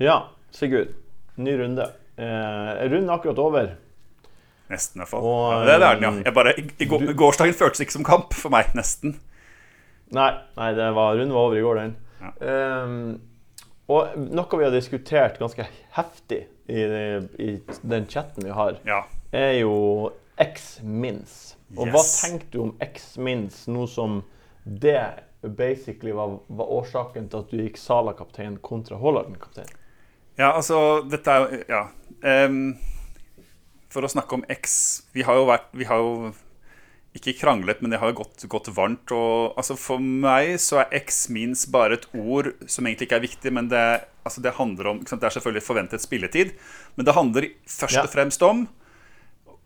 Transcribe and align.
Ja, 0.00 0.18
Sigurd. 0.50 0.94
Ny 1.36 1.54
runde. 1.60 1.86
Eh, 2.16 2.24
er 2.26 3.10
akkurat 3.12 3.38
over. 3.38 3.70
Nesten, 4.70 5.00
i 5.00 5.02
hvert 5.02 5.10
fall. 5.10 5.24
Og, 5.26 5.52
ja, 5.52 5.64
det, 5.66 5.74
er 5.74 5.94
den, 5.94 6.02
ja. 6.04 6.10
um, 6.10 6.22
Jeg 6.24 6.34
bare, 6.34 6.54
i, 6.58 6.64
i, 6.78 6.86
går- 6.88 7.12
gårsdagen 7.18 7.54
føltes 7.58 7.80
ikke 7.84 7.96
som 7.98 8.06
kamp 8.06 8.34
for 8.36 8.52
meg. 8.54 8.70
Nesten. 8.78 9.16
Nei, 10.14 10.30
nei 10.56 10.70
det 10.74 10.88
var, 10.96 11.14
runden 11.18 11.34
var 11.34 11.48
over 11.48 11.58
i 11.58 11.64
går, 11.64 11.80
den. 11.82 11.96
Ja. 12.20 12.32
Eh, 12.50 12.94
og 13.90 14.18
noe 14.30 14.58
vi 14.60 14.66
har 14.66 14.74
diskutert 14.74 15.40
ganske 15.40 15.64
heftig 15.96 16.44
i, 16.70 16.82
i 17.42 17.48
den 17.82 18.06
chatten 18.10 18.46
vi 18.46 18.54
har, 18.54 18.76
Ja. 18.86 19.00
er 19.34 19.56
jo 19.60 20.12
X-Mins. 20.40 21.56
Og 21.76 21.90
hva 21.90 22.02
tenkte 22.06 22.52
du 22.54 22.62
om 22.68 22.72
X-Mins 22.82 23.64
nå 23.70 23.86
som 23.90 24.20
det 24.64 25.00
basically 25.42 26.12
var, 26.14 26.38
var 26.46 26.70
årsaken 26.78 27.28
til 27.30 27.42
at 27.42 27.50
du 27.50 27.62
gikk 27.64 27.78
Sala-kaptein 27.80 28.58
kontra 28.62 28.98
Haaland-kaptein? 29.02 29.70
Ja, 30.40 30.54
altså, 30.56 31.02
dette 31.10 31.32
er 31.34 31.42
jo 31.44 31.64
Ja. 31.68 31.82
Um, 32.20 32.78
for 33.90 34.04
å 34.04 34.10
snakke 34.12 34.36
om 34.36 34.44
X 34.52 35.02
Vi 35.16 35.24
har 35.24 35.38
jo 35.38 35.46
vært 35.48 35.70
Vi 35.76 35.88
har 35.88 36.00
jo 36.02 36.32
ikke 37.10 37.32
kranglet, 37.40 37.80
men 37.82 37.90
det 37.90 37.98
har 37.98 38.12
jo 38.12 38.20
gått, 38.20 38.44
gått 38.46 38.68
varmt. 38.70 39.10
Og 39.10 39.56
altså, 39.58 39.74
for 39.74 39.98
meg 39.98 40.52
så 40.62 40.78
er 40.84 40.92
X 41.00 41.24
means 41.34 41.64
bare 41.66 41.96
et 41.98 42.04
ord 42.14 42.52
som 42.70 42.86
egentlig 42.86 43.08
ikke 43.08 43.16
er 43.18 43.24
viktig, 43.24 43.50
men 43.56 43.66
det, 43.66 43.80
altså, 44.22 44.38
det 44.44 44.52
handler 44.54 44.92
om? 44.92 45.00
Det 45.02 45.18
er 45.18 45.34
selvfølgelig 45.34 45.64
forventet 45.66 46.04
spilletid, 46.04 46.52
men 46.94 47.08
det 47.08 47.16
handler 47.16 47.48
først 47.66 47.98
Ja. 47.98 48.04
og 48.06 48.12
fremst 48.14 48.46
om 48.46 48.68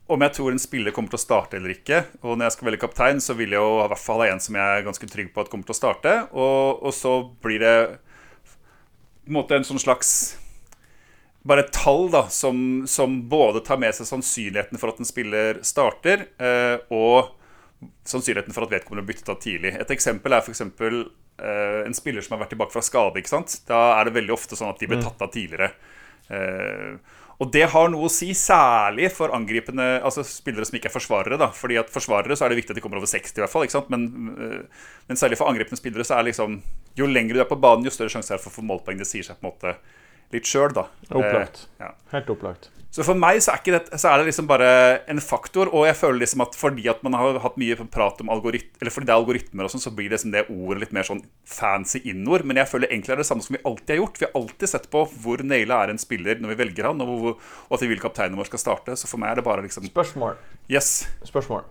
om 0.09 0.21
jeg 0.21 0.33
tror 0.37 0.53
en 0.53 0.61
spiller 0.61 0.93
kommer 0.93 1.09
til 1.13 1.17
å 1.21 1.25
starte 1.25 1.57
eller 1.57 1.73
ikke. 1.73 2.03
Og 2.23 2.37
når 2.37 2.49
jeg 2.49 2.53
skal 2.57 2.67
velge 2.69 2.81
kaptein, 2.81 3.21
så 3.21 3.37
vil 3.37 3.55
jeg 3.55 3.61
jo 3.61 3.85
i 3.85 3.89
hvert 3.89 4.03
fall 4.03 4.21
ha 4.21 4.27
en 4.33 4.41
som 4.41 4.57
jeg 4.59 4.79
er 4.79 4.85
ganske 4.85 5.09
trygg 5.09 5.31
på 5.33 5.41
at 5.41 5.51
kommer 5.53 5.65
til 5.69 5.77
å 5.77 5.79
starte. 5.79 6.15
Og, 6.33 6.83
og 6.85 6.93
så 6.97 7.13
blir 7.45 7.61
det 7.61 7.77
på 9.25 9.33
en 9.33 9.37
måte 9.39 9.57
en 9.57 9.65
sånn 9.65 9.81
slags 9.81 10.37
bare 11.45 11.65
et 11.67 11.73
tall 11.77 12.09
da, 12.13 12.25
som, 12.33 12.85
som 12.89 13.17
både 13.29 13.61
tar 13.67 13.81
med 13.81 13.95
seg 13.97 14.09
sannsynligheten 14.09 14.81
for 14.81 14.93
at 14.93 15.01
en 15.03 15.09
spiller 15.09 15.61
starter, 15.67 16.29
eh, 16.41 16.77
og 16.95 17.35
sannsynligheten 18.09 18.57
for 18.57 18.65
at 18.65 18.73
vedkommende 18.79 19.05
blir 19.05 19.19
byttet 19.19 19.33
av 19.35 19.41
tidlig. 19.43 19.75
Et 19.81 19.93
eksempel 19.93 20.33
er 20.33 20.45
f.eks. 20.45 20.63
Eh, 20.65 21.81
en 21.85 21.97
spiller 21.97 22.25
som 22.25 22.37
har 22.37 22.45
vært 22.45 22.55
tilbake 22.55 22.73
fra 22.73 22.85
skade. 22.85 23.21
ikke 23.21 23.35
sant? 23.35 23.59
Da 23.69 23.83
er 23.99 24.09
det 24.09 24.17
veldig 24.17 24.33
ofte 24.37 24.57
sånn 24.57 24.73
at 24.73 24.81
de 24.81 24.89
blir 24.89 25.05
tatt 25.05 25.21
av 25.25 25.33
tidligere. 25.35 25.75
Eh, 26.33 27.21
og 27.43 27.51
det 27.53 27.65
har 27.73 27.91
noe 27.91 28.07
å 28.07 28.13
si, 28.13 28.31
særlig 28.39 29.09
for 29.13 29.35
angripende 29.35 29.99
altså 30.07 30.23
spillere 30.25 30.65
som 30.69 30.79
ikke 30.79 30.89
er 30.89 30.95
forsvarere. 30.95 31.39
da, 31.41 31.51
fordi 31.53 31.77
at 31.81 31.91
Forsvarere 31.93 32.39
så 32.39 32.47
er 32.47 32.55
det 32.55 32.61
viktig 32.61 32.73
at 32.73 32.79
de 32.79 32.85
kommer 32.85 33.01
over 33.01 33.11
60, 33.11 33.35
i 33.35 33.43
hvert 33.43 33.53
fall, 33.53 33.67
ikke 33.67 33.77
sant? 33.77 33.91
Men, 33.93 34.07
eh, 34.39 34.89
men 35.11 35.21
særlig 35.21 35.41
for 35.41 35.51
angripende 35.51 35.81
spillere 35.81 36.07
så 36.07 36.17
er 36.17 36.25
det 36.25 36.33
liksom 36.33 36.63
Jo 36.97 37.07
lengre 37.11 37.35
du 37.35 37.41
er 37.43 37.51
på 37.51 37.59
banen, 37.59 37.85
jo 37.85 37.91
større 37.91 38.13
sjanse 38.13 38.31
er 38.31 38.39
det 38.39 38.45
for 38.45 38.55
å 38.55 38.61
få 38.61 38.63
målpoeng. 38.63 38.97
Det 39.03 39.09
sier 39.11 39.27
seg 39.27 39.41
på 39.41 39.49
en 39.49 39.51
måte 39.51 39.75
litt 40.33 40.49
sjøl, 40.49 40.73
da. 40.77 40.89
Opplagt. 41.11 41.67
Eh, 41.77 41.85
ja. 41.85 41.93
Helt 42.15 42.31
opplagt. 42.33 42.71
Så 42.95 43.03
for 43.03 43.19
meg 43.19 43.41
så 43.43 43.57
er, 43.57 43.75
det, 43.75 43.99
så 43.99 44.07
er 44.07 44.21
det 44.21 44.29
liksom 44.29 44.47
bare 44.47 44.67
en 45.11 45.19
faktor, 45.19 45.67
og 45.75 45.83
jeg 45.89 45.97
føler 45.99 46.21
liksom 46.21 46.45
at 46.45 46.55
fordi 46.55 46.85
at 46.93 47.01
man 47.03 47.17
har 47.19 47.41
hatt 47.43 47.57
mye 47.59 47.75
prat 47.91 48.21
om 48.23 48.31
algoritmer, 48.31 48.79
eller 48.79 48.95
fordi 48.95 49.09
det 49.09 49.15
er 49.15 49.19
algoritmer 49.19 49.67
og 49.67 49.73
sånn, 49.73 49.83
så 49.83 49.91
blir 49.91 50.07
det 50.07 50.15
liksom 50.15 50.31
det 50.31 50.45
ordet 50.47 50.85
litt 50.85 50.95
mer 50.95 51.09
sånn 51.09 51.25
fancy 51.43 52.05
innord. 52.07 52.47
Men 52.47 52.61
jeg 52.63 52.71
føler 52.71 52.93
egentlig 52.93 53.17
er 53.17 53.19
det 53.19 53.27
samme 53.27 53.43
som 53.43 53.57
vi 53.57 53.65
alltid 53.67 53.97
har 53.97 53.99
gjort. 53.99 54.21
Vi 54.21 54.29
har 54.29 54.39
alltid 54.39 54.71
sett 54.71 54.87
på 54.95 55.03
hvor 55.25 55.43
naila 55.43 55.81
er 55.83 55.95
en 55.97 55.99
spiller 55.99 56.39
når 56.39 56.55
vi 56.55 56.61
velger 56.63 56.87
han, 56.93 57.03
og, 57.03 57.19
hvor, 57.25 57.51
og 57.67 57.75
at 57.75 57.83
vi 57.83 57.91
vil 57.91 58.03
kapteinen 58.05 58.39
vår 58.39 58.53
skal 58.53 58.63
starte. 58.63 58.95
Så 59.01 59.11
for 59.11 59.23
meg 59.25 59.35
er 59.35 59.43
det 59.43 59.49
bare 59.51 59.67
liksom 59.67 59.91
Spørsmål. 59.91 60.39
Yes. 60.71 60.93
Spørsmål. 61.27 61.67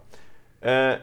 Eh, 0.59 0.97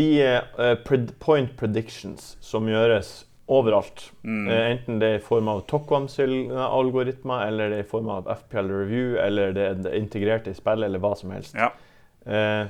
de 0.00 0.10
eh, 0.24 0.76
point 1.20 1.52
predictions 1.60 2.38
som 2.40 2.72
gjøres 2.72 3.18
overalt, 3.50 4.10
Mm. 4.24 4.48
eh, 4.48 4.70
enten 4.76 4.98
det 5.00 5.08
er 5.10 5.16
i 5.18 5.22
form 5.26 5.48
av 5.48 5.64
Tocquam 5.66 6.06
sine 6.08 6.54
algoritmer, 6.54 7.46
eller 7.48 7.70
det 7.72 7.78
er 7.80 7.84
i 7.86 7.90
form 7.90 8.08
av 8.14 8.28
FPL 8.30 8.68
Review, 8.70 9.16
eller 9.18 9.52
det 9.56 9.64
er 9.70 9.74
det 9.74 9.94
integrerte 9.98 10.50
i 10.52 10.54
spillet, 10.54 10.86
eller 10.86 11.02
hva 11.02 11.16
som 11.18 11.30
helst. 11.34 11.54
Ja. 11.58 11.70
Eh, 12.26 12.66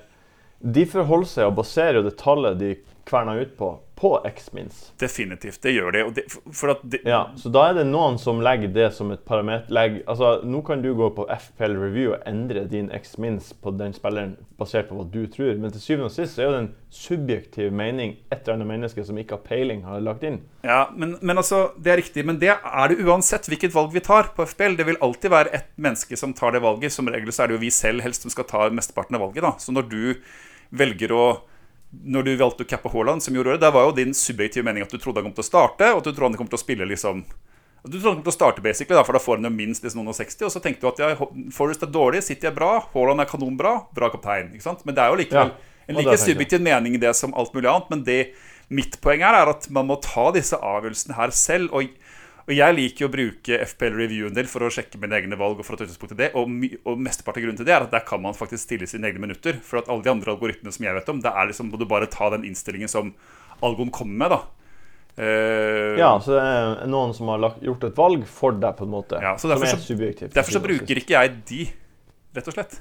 de 0.63 0.85
forholder 0.87 1.27
seg 1.27 1.47
og 1.51 1.57
baserer 1.57 1.95
jo 2.01 2.03
det 2.09 2.17
tallet 2.21 2.59
de 2.59 2.75
kverner 3.09 3.41
ut 3.43 3.57
på, 3.59 3.79
på 4.01 4.23
X-mins. 4.25 4.93
Definitivt. 4.99 5.63
Det 5.63 5.75
gjør 5.75 5.93
det. 5.93 6.03
Det 6.17 6.25
det, 6.83 7.01
Ja, 7.05 7.31
så 7.37 7.51
da 7.53 7.67
er 7.69 7.75
det 7.81 7.87
noen 7.91 8.17
som 8.19 8.41
legger 8.41 8.73
det 8.73 8.87
som 8.97 9.11
et 9.13 9.27
parameter 9.29 10.01
altså, 10.09 10.41
Nå 10.45 10.63
kan 10.65 10.81
du 10.81 10.95
gå 10.97 11.11
på 11.17 11.27
FPL 11.29 11.77
Review 11.77 12.15
og 12.15 12.23
endre 12.29 12.65
din 12.71 12.89
X-mins 12.97 13.53
på 13.53 13.75
den 13.77 13.93
spilleren 13.93 14.39
basert 14.61 14.89
på 14.89 14.97
hva 14.97 15.05
du 15.05 15.27
tror, 15.33 15.53
men 15.61 15.73
til 15.73 15.83
syvende 15.85 16.09
og 16.09 16.15
sist 16.15 16.37
så 16.37 16.47
er 16.47 16.55
det 16.55 16.63
en 16.63 16.71
subjektiv 16.93 17.73
mening 17.73 18.17
et 18.31 18.41
eller 18.41 18.59
annet 18.59 18.71
menneske 18.73 19.05
som 19.05 19.21
ikke 19.21 19.37
har 19.37 19.45
peiling, 19.45 19.85
har 19.85 20.01
lagt 20.05 20.25
inn. 20.25 20.41
Ja, 20.65 20.87
men, 20.97 21.19
men 21.21 21.41
altså, 21.41 21.71
Det 21.77 21.93
er 21.93 22.01
riktig, 22.01 22.25
men 22.27 22.41
det 22.41 22.55
er 22.57 22.89
det 22.89 23.01
uansett 23.05 23.49
hvilket 23.53 23.77
valg 23.77 23.93
vi 23.93 24.05
tar 24.05 24.33
på 24.37 24.49
FPL. 24.49 24.81
Det 24.81 24.89
vil 24.89 25.01
alltid 25.05 25.33
være 25.33 25.53
ett 25.61 25.71
menneske 25.77 26.17
som 26.17 26.33
tar 26.37 26.57
det 26.57 26.65
valget. 26.65 26.93
Som 26.97 27.09
regel 27.13 27.33
så 27.33 27.45
er 27.45 27.51
det 27.51 27.59
jo 27.59 27.65
vi 27.65 27.73
selv 27.75 28.05
helst 28.05 28.25
som 28.25 28.33
skal 28.33 28.49
ta 28.49 28.69
mesteparten 28.73 29.17
av 29.17 29.29
valget. 29.29 29.45
da. 29.45 29.55
Så 29.61 29.77
når 29.77 29.89
du 29.93 30.03
velger 30.71 31.13
å 31.13 31.25
Når 31.91 32.27
du 32.27 32.33
valgte 32.39 32.65
å 32.65 32.69
cappe 32.71 32.91
Haaland, 32.93 33.23
som 33.23 33.35
gjorde 33.35 33.57
det, 33.57 33.65
der 33.65 33.73
var 33.75 33.89
jo 33.89 33.95
din 33.97 34.13
subjektive 34.15 34.63
mening 34.67 34.85
at 34.85 34.93
du 34.93 34.99
trodde 34.99 35.19
han 35.19 35.31
kom 35.31 35.35
til 35.35 35.43
å 35.43 35.49
starte, 35.49 35.89
og 35.91 36.03
at 36.03 36.07
du 36.07 36.13
trodde 36.13 36.33
han 36.33 36.39
kom 36.39 36.51
til 36.51 36.59
å 36.59 36.63
spille 36.63 36.87
liksom 36.87 37.25
Du 37.83 37.97
trodde 37.97 38.13
han 38.13 38.21
kom 38.21 38.27
til 38.29 38.35
å 38.35 38.37
starte, 38.37 38.63
basically, 38.63 38.95
da, 38.95 39.03
for 39.09 39.17
da 39.17 39.23
får 39.25 39.41
han 39.41 39.49
jo 39.49 39.55
minst 39.57 39.83
liksom 39.83 40.03
noen 40.03 40.13
og 40.13 40.19
60. 40.19 40.45
Og 40.47 40.53
så 40.53 40.61
tenkte 40.63 40.85
du 40.85 40.91
at 40.91 41.01
ja, 41.01 41.31
Forrest 41.57 41.83
er 41.83 41.91
dårlig, 41.91 42.23
City 42.27 42.47
er 42.47 42.55
bra, 42.55 42.75
Haaland 42.93 43.25
er 43.25 43.31
kanonbra, 43.31 43.75
bra 43.97 44.11
kaptein. 44.13 44.53
ikke 44.53 44.67
sant? 44.69 44.85
Men 44.85 44.95
det 44.95 45.03
er 45.03 45.11
jo 45.15 45.21
likevel 45.23 45.53
Ja, 45.55 45.71
en 45.89 45.99
like 45.99 46.19
subjektiv 46.21 46.63
mening 46.63 46.95
i 46.95 47.03
det 47.03 47.15
som 47.19 47.33
alt 47.35 47.55
mulig 47.57 47.71
annet. 47.71 47.89
Men 47.91 48.05
det 48.07 48.21
mitt 48.71 49.01
poeng 49.03 49.25
her 49.25 49.35
er 49.35 49.51
at 49.51 49.67
man 49.75 49.89
må 49.89 49.97
ta 50.05 50.29
disse 50.37 50.55
avgjørelsene 50.55 51.17
her 51.17 51.33
selv. 51.35 51.73
Og, 51.75 51.89
og 52.47 52.53
jeg 52.57 52.77
liker 52.77 53.05
jo 53.05 53.09
å 53.11 53.13
bruke 53.13 53.59
FPL 53.73 53.99
Review 53.99 54.29
en 54.29 54.37
del 54.37 54.49
for 54.51 54.65
å 54.67 54.71
sjekke 54.73 54.99
mine 55.03 55.19
egne 55.19 55.39
valg. 55.39 55.61
Og 55.61 55.67
for 55.67 55.77
å 55.77 55.85
til 55.85 56.17
det 56.19 56.31
Og, 56.39 56.49
og 56.89 57.03
mesteparten 57.03 57.43
av 57.43 57.45
grunnen 57.45 57.61
til 57.61 57.69
det 57.69 57.75
er 57.77 57.85
at 57.87 57.93
der 57.93 58.07
kan 58.07 58.23
man 58.23 58.37
faktisk 58.37 58.65
stille 58.65 58.89
sine 58.91 59.11
egne 59.11 59.23
minutter. 59.23 59.61
For 59.63 59.83
at 59.83 59.91
alle 59.93 60.07
de 60.07 60.13
andre 60.13 60.33
algoritmene 60.35 60.73
som 60.75 60.87
jeg 60.87 60.97
vet 60.97 61.13
om, 61.13 61.21
det 61.23 61.31
er 61.31 61.51
liksom 61.51 61.71
må 61.71 61.81
du 61.81 61.87
bare 61.91 62.09
ta 62.11 62.31
den 62.35 62.49
innstillingen 62.49 62.91
som 62.91 63.13
algoen 63.61 63.93
kommer 63.95 64.25
med. 64.25 64.39
da 64.39 64.41
Uh, 65.21 65.99
Ja, 65.99 66.15
så 66.23 66.37
det 66.37 66.43
er 66.47 66.87
noen 66.89 67.11
som 67.13 67.29
har 67.33 67.41
lagt, 67.43 67.59
gjort 67.67 67.83
et 67.85 67.99
valg 67.99 68.23
for 68.31 68.57
deg, 68.57 68.77
på 68.79 68.87
en 68.87 68.93
måte. 68.95 69.19
Ja, 69.21 69.35
så 69.37 69.51
derfor 69.51 69.69
som 69.69 69.81
er 69.83 69.85
subjektivt. 69.85 70.33
Derfor 70.37 70.55
så 70.55 70.63
bruker 70.65 71.01
ikke 71.03 71.17
jeg 71.17 71.35
de, 71.51 71.67
rett 72.39 72.49
og 72.49 72.57
slett. 72.57 72.79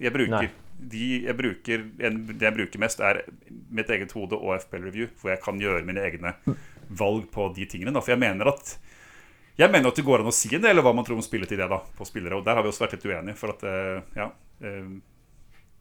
Jeg 0.00 0.14
bruker, 0.16 0.48
de 0.90 1.06
jeg 1.26 1.36
bruker, 1.36 1.84
en, 2.08 2.18
Det 2.32 2.48
jeg 2.48 2.56
bruker 2.56 2.82
mest, 2.82 3.02
er 3.04 3.20
mitt 3.68 3.92
eget 3.92 4.14
hode 4.16 4.38
og 4.38 4.56
FPL 4.64 4.88
Review, 4.88 5.10
hvor 5.20 5.34
jeg 5.34 5.42
kan 5.44 5.60
gjøre 5.60 5.84
mine 5.86 6.02
egne 6.08 6.34
valg 6.98 7.28
på 7.32 7.48
de 7.56 7.66
tingene. 7.70 7.94
Da. 7.94 8.02
For 8.04 8.14
jeg 8.14 8.22
mener 8.22 8.50
at 8.52 8.74
jeg 9.60 9.68
mener 9.68 9.90
at 9.90 9.98
det 9.98 10.06
går 10.06 10.22
an 10.22 10.30
å 10.30 10.32
si 10.32 10.48
en 10.56 10.62
del 10.64 10.80
om 10.80 10.86
hva 10.86 10.94
man 10.96 11.04
tror 11.04 11.18
om 11.20 11.24
spilletid 11.24 11.58
det, 11.60 11.68
da, 11.68 11.80
på 11.96 12.06
spillere. 12.08 12.38
Og 12.38 12.46
der 12.46 12.56
har 12.56 12.64
vi 12.64 12.70
også 12.70 12.86
vært 12.86 12.94
litt 12.96 13.06
uenige. 13.10 13.36
For 13.36 13.52
at, 13.52 13.64
eh, 13.68 13.98
ja, 14.16 14.30
eh, 14.64 14.92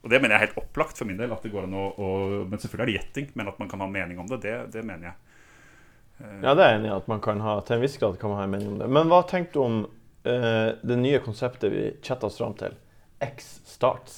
og 0.03 0.11
det 0.11 0.19
mener 0.19 0.35
jeg 0.35 0.47
helt 0.47 0.59
opplagt 0.59 0.99
for 0.99 1.07
min 1.07 1.19
del. 1.19 1.31
At 1.31 1.45
det 1.45 1.53
går 1.53 1.67
an 1.67 1.77
å, 1.77 1.85
å 1.95 2.09
Men 2.49 2.59
selvfølgelig 2.59 2.83
er 2.83 2.91
det 2.91 2.97
gjetting. 2.97 3.29
Men 3.39 3.51
at 3.53 3.61
man 3.61 3.71
kan 3.71 3.83
ha 3.83 3.87
mening 3.91 4.19
om 4.19 4.27
det, 4.27 4.41
det, 4.43 4.55
det 4.75 4.83
mener 4.83 5.11
jeg. 5.11 5.17
Ja, 6.43 6.51
det 6.51 6.65
er 6.65 6.73
jeg 6.73 6.79
enig 6.81 6.89
i 6.89 6.97
at 6.97 7.07
man 7.07 7.21
kan 7.23 7.39
ha 7.39 7.53
til 7.63 7.77
en 7.77 7.85
viss 7.85 7.95
grad 7.99 8.17
kan 8.19 8.33
man 8.33 8.41
ha 8.41 8.47
en 8.47 8.51
mening 8.51 8.73
om 8.73 8.81
det. 8.81 8.89
Men 8.91 9.07
hva 9.11 9.21
tenkte 9.27 9.55
du 9.55 9.61
om 9.63 9.77
eh, 10.27 10.75
det 10.83 10.99
nye 10.99 11.21
konseptet 11.23 11.71
vi 11.71 11.85
chatta 12.03 12.27
oss 12.27 12.39
fram 12.41 12.57
til? 12.59 12.75
X 13.23 13.47
starts. 13.67 14.17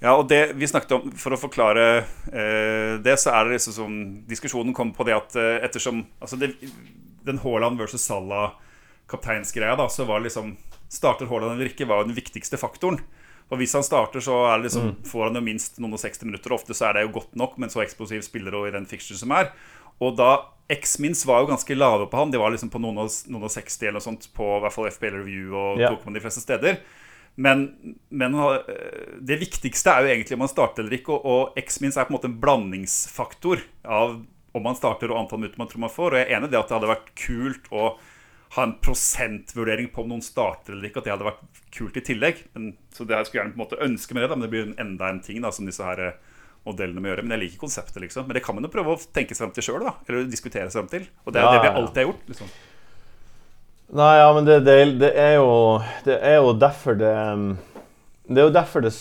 Ja, 0.00 0.14
og 0.16 0.28
det 0.30 0.54
vi 0.56 0.64
snakket 0.68 0.94
om, 0.96 1.10
For 1.12 1.34
å 1.36 1.38
forklare 1.40 1.82
eh, 2.32 2.94
det, 3.04 3.18
så 3.20 3.34
er 3.36 3.44
det 3.44 3.58
liksom 3.58 3.74
som 3.76 3.96
Diskusjonen 4.30 4.72
kom 4.76 4.94
på 4.96 5.04
det 5.04 5.12
at 5.12 5.36
eh, 5.36 5.58
ettersom 5.66 6.06
altså 6.24 6.38
det, 6.40 6.54
Den 7.26 7.40
Haaland 7.42 7.76
versus 7.80 8.06
Salah-kapteinsgreia, 8.08 9.76
da, 9.76 9.88
så 9.92 10.06
var 10.08 10.22
liksom 10.24 10.54
Starter 10.90 11.28
Haaland 11.30 11.52
eller 11.54 11.68
ikke, 11.70 11.86
var 11.86 12.00
jo 12.02 12.08
den 12.08 12.16
viktigste 12.16 12.58
faktoren. 12.58 12.98
Og 13.50 13.58
hvis 13.60 13.74
han 13.76 13.84
starter, 13.86 14.22
så 14.22 14.40
er 14.48 14.56
det 14.58 14.68
liksom, 14.68 14.88
får 15.06 15.28
han 15.28 15.38
jo 15.38 15.42
minst 15.46 15.78
noen 15.82 15.94
og 15.94 16.00
60 16.02 16.26
minutter. 16.26 16.54
Ofte 16.54 16.74
så 16.74 16.88
er 16.88 16.96
det 16.96 17.04
jo 17.04 17.12
godt 17.18 17.36
nok 17.38 17.56
med 17.58 17.68
en 17.68 17.74
så 17.74 17.82
eksplosiv 17.84 18.22
spiller 18.26 18.54
og 18.58 18.68
i 18.68 18.72
den 18.74 18.86
fixture 18.90 19.18
som 19.18 19.30
er. 19.34 19.52
Og 20.02 20.16
da 20.18 20.30
X-Mins 20.70 21.22
var 21.26 21.42
jo 21.42 21.50
ganske 21.50 21.76
lave 21.76 22.06
på 22.10 22.18
han. 22.18 22.30
De 22.30 22.38
var 22.42 22.50
liksom 22.54 22.70
på 22.70 22.80
noen 22.82 23.02
og, 23.04 23.10
noen 23.30 23.46
og 23.46 23.52
60 23.52 23.82
eller 23.88 23.98
noe 23.98 24.06
sånt 24.06 24.28
på 24.34 24.46
i 24.56 24.60
hvert 24.64 24.74
fall 24.76 24.90
FPL 24.90 25.16
Review 25.20 25.54
og 25.58 25.82
Ja. 25.82 25.90
tok 25.90 26.06
man 26.06 26.14
de 26.14 26.22
fleste 26.22 26.42
steder. 26.42 26.78
Men, 27.36 27.96
men 28.10 28.34
øh, 28.34 29.20
det 29.20 29.38
viktigste 29.40 29.90
er 29.94 30.02
jo 30.04 30.10
egentlig 30.12 30.34
om 30.36 30.42
man 30.44 30.50
starter 30.52 30.82
eller 30.82 30.98
ikke. 30.98 31.14
Og, 31.14 31.24
og 31.24 31.58
X-Mins 31.62 31.96
er 31.96 32.04
på 32.04 32.12
en 32.12 32.18
måte 32.18 32.28
en 32.28 32.40
blandingsfaktor 32.42 33.62
av 33.84 34.18
om 34.52 34.64
man 34.66 34.74
starter 34.74 35.12
og 35.12 35.20
antall 35.22 35.38
minutter 35.38 35.58
man 35.62 35.68
tror 35.70 35.84
man 35.86 35.92
får. 35.94 36.12
Og 36.12 36.18
jeg 36.20 36.26
er 36.28 36.36
enig 36.38 36.50
i 36.50 36.52
det 36.52 36.58
at 36.60 36.68
det 36.68 36.76
hadde 36.76 36.90
vært 36.90 37.12
kult 37.22 37.70
å 37.70 37.84
ha 38.56 38.62
en 38.66 38.72
prosentvurdering 38.82 39.92
på 39.94 40.02
om 40.02 40.08
noen 40.10 40.24
starter 40.26 40.74
eller 40.74 40.88
ikke. 40.90 40.98
At 41.00 41.06
det 41.06 41.14
hadde 41.14 41.28
vært 41.28 41.62
kult 41.76 41.96
i 42.00 42.02
tillegg. 42.10 42.42
Men, 42.56 42.72
så 42.92 43.06
det 43.06 43.14
jeg 43.16 43.28
skulle 43.30 43.44
gjerne 43.44 43.54
på 43.54 43.60
en 43.60 43.64
måte 43.64 43.78
ønske 43.86 44.16
med 44.16 44.24
det, 44.26 44.30
da, 44.32 44.36
men 44.40 44.46
det 44.48 44.52
blir 44.56 44.66
en- 44.66 44.80
enda 44.88 45.08
en 45.12 45.20
ting 45.24 45.38
da, 45.44 45.52
som 45.54 45.68
disse 45.70 45.86
her 45.86 46.02
eh, 46.08 46.18
modellene 46.66 47.00
må 47.00 47.12
gjøre. 47.12 47.22
Men 47.24 47.36
jeg 47.38 47.44
liker 47.46 47.62
konseptet, 47.62 48.02
liksom. 48.02 48.26
Men 48.26 48.36
det 48.36 48.42
kan 48.44 48.58
man 48.58 48.66
jo 48.66 48.72
prøve 48.74 48.96
å 48.96 49.00
tenke 49.14 49.38
seg 49.38 49.46
frem 49.46 49.54
til 49.54 49.68
sjøl, 49.70 49.86
eller 49.86 50.26
diskutere 50.28 50.66
seg 50.68 50.82
frem 50.82 50.90
til. 50.98 51.06
Og 51.24 51.32
det 51.32 51.40
er 51.40 51.46
Ja, 51.46 51.54
det 51.54 51.62
vi 51.62 51.72
alltid 51.78 52.02
har 52.02 52.10
gjort. 52.10 52.26
liksom 52.34 52.50
Nei, 53.92 54.10
ja, 54.20 54.28
men 54.36 54.44
det, 54.46 54.60
det, 54.64 54.76
det, 55.00 55.10
er 55.18 55.34
jo, 55.40 55.80
det 56.06 56.18
er 56.22 56.36
jo 56.38 56.52
derfor 56.54 56.94
det 56.94 57.10
um, 57.10 57.48
Det 58.30 58.38
er 58.38 58.46
jo 58.46 58.52
derfor 58.54 58.84
det 58.84 58.92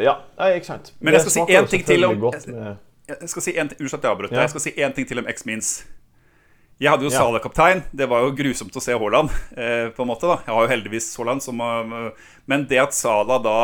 Ja, 0.00 0.14
nei, 0.38 0.54
ikke 0.56 0.70
sant. 0.70 0.92
Men 1.00 1.12
jeg 1.12 1.26
skal 1.26 1.34
si 1.34 1.40
én 1.44 1.58
en 1.60 1.68
ting 1.68 1.84
til 1.84 2.04
om- 2.08 2.22
Jeg 3.10 3.28
skal 3.28 3.42
si 3.42 3.52
en, 3.58 3.68
Unnskyld 3.68 3.98
at 3.98 4.04
jeg 4.06 4.10
avbrøt. 4.14 4.30
Ja. 4.32 4.40
Jeg 4.46 4.50
skal 4.54 4.60
si 4.64 4.70
én 4.78 4.94
ting 4.94 5.08
til 5.10 5.18
om 5.18 5.26
X-Means. 5.28 5.84
Jeg 6.80 6.88
hadde 6.94 7.04
jo 7.04 7.10
Ja. 7.10 7.18
Salah 7.18 7.42
kaptein. 7.44 7.82
Det 7.92 8.08
var 8.08 8.22
jo 8.24 8.30
grusomt 8.38 8.72
å 8.72 8.80
se 8.80 8.92
Haaland. 8.96 9.28
Eh, 9.58 9.90
på 9.92 10.00
en 10.06 10.08
måte 10.08 10.24
da 10.30 10.38
Jeg 10.46 10.54
har 10.54 10.62
jo 10.64 10.70
heldigvis 10.72 11.10
Haaland 11.18 11.42
som 11.42 11.58
har- 11.60 12.12
Men 12.46 12.64
det 12.70 12.78
at 12.78 12.94
Salah 12.94 13.42
da 13.42 13.56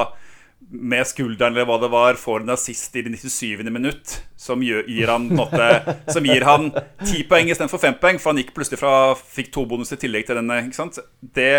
med 0.68 1.06
skulderen 1.06 1.54
eller 1.54 1.66
hva 1.68 1.76
det 1.78 1.90
var 1.92 2.18
får 2.18 2.42
en 2.42 2.54
assist 2.56 2.96
i 2.96 3.02
det 3.06 3.12
97. 3.14 3.70
minutt 3.70 4.16
som 4.40 4.62
gir 4.62 5.06
han 5.06 5.28
måte 5.30 5.68
Som 6.14 6.26
gir 6.26 6.42
han 6.46 6.70
ti 7.04 7.22
poeng 7.28 7.50
istedenfor 7.52 7.82
fem 7.82 7.98
poeng, 8.00 8.18
for 8.18 8.32
han 8.32 8.40
gikk 8.42 8.54
plutselig 8.56 8.80
fra 8.80 9.14
Fikk 9.14 9.52
to 9.54 9.66
bonus 9.68 9.94
i 9.94 10.00
tillegg 10.00 10.26
til 10.26 10.40
denne. 10.40 10.62
Ikke 10.66 10.80
sant? 10.80 10.98
Det 11.20 11.52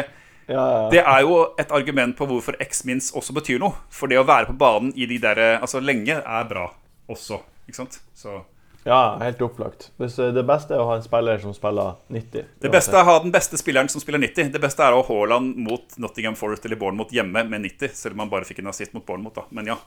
Ja, 0.47 0.63
ja. 0.63 0.83
det 0.91 1.01
er 1.03 1.23
jo 1.27 1.39
et 1.59 1.71
argument 1.75 2.15
på 2.15 2.25
hvorfor 2.27 2.55
X-Mins 2.63 3.09
også 3.11 3.33
betyr 3.35 3.59
noe. 3.59 3.75
For 3.91 4.07
det 4.07 4.19
å 4.19 4.27
være 4.27 4.47
på 4.51 4.59
banen 4.59 4.94
i 4.95 5.07
de 5.09 5.17
der, 5.19 5.41
altså 5.59 5.81
lenge 5.83 6.21
er 6.23 6.47
bra 6.47 6.69
også. 7.11 7.41
Ikke 7.67 7.81
sant? 7.81 8.00
Så 8.15 8.41
ja 8.88 9.18
helt 9.22 9.42
opplagt. 9.45 9.89
Eh, 10.00 10.31
det 10.34 10.44
beste 10.48 10.75
er 10.75 10.81
å 10.84 10.88
ha 10.89 10.95
en 10.98 11.04
spiller 11.06 11.42
som 11.44 11.54
spiller 11.56 11.98
90. 12.13 12.48
Det 12.63 12.72
beste 12.72 12.95
er 12.95 13.04
å 13.04 13.12
ha 13.12 13.18
den 13.25 13.34
beste 13.36 13.60
spilleren 13.60 13.92
som 13.92 14.04
spiller 14.04 14.24
90. 14.24 14.51
Det 14.54 14.63
beste 14.63 14.86
er 14.86 14.95
å 14.95 15.01
ha 15.01 15.07
Haaland 15.10 15.60
mot 15.68 16.00
Nottingham 16.01 16.38
Forest 16.39 16.66
eller 16.66 16.80
Bournemouth 16.80 17.13
hjemme 17.16 17.44
med 17.51 17.68
90. 17.68 17.94
Selv 17.98 18.18
om 18.18 18.25
han 18.25 18.34
bare 18.34 18.48
fikk 18.48 18.63
en 18.63 18.72
assist 18.74 18.95
mot 18.98 19.06
Bournemouth, 19.06 19.36
da. 19.38 19.45
Men 19.51 19.74
ja. 19.74 19.78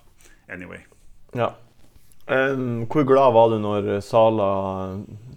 Anyway. 0.52 0.85
Ja. 1.32 1.52
Um, 2.31 2.85
hvor 2.87 3.02
glad 3.08 3.32
var 3.35 3.50
du 3.50 3.56
når 3.58 3.88
Sala 4.06 4.50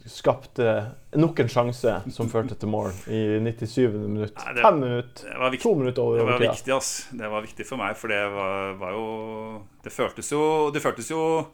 skapte 0.06 0.68
nok 1.15 1.39
en 1.39 1.50
sjanse 1.50 1.94
som 2.13 2.30
førte 2.30 2.57
til 2.60 2.69
mål 2.69 2.92
i 3.07 3.39
97. 3.42 3.95
minutt? 3.95 4.36
Nei, 4.36 4.54
det- 4.54 4.62
Fem 4.62 4.80
minutter. 4.80 5.57
To 5.63 5.75
minutter 5.75 6.01
over 6.04 6.18
Det 6.18 6.25
var 6.25 6.39
viktig, 6.39 6.75
ass. 6.75 7.07
Det 7.12 7.31
var 7.31 7.42
viktig 7.42 7.65
for 7.65 7.77
meg, 7.77 7.95
for 7.98 8.07
det 8.10 8.21
var, 8.30 8.74
var 8.74 8.92
jo 8.92 9.62
Det 9.83 9.92
føltes 9.92 10.31
jo 10.31 10.69
Det 10.71 10.81
føltes 10.81 11.10
jo 11.10 11.48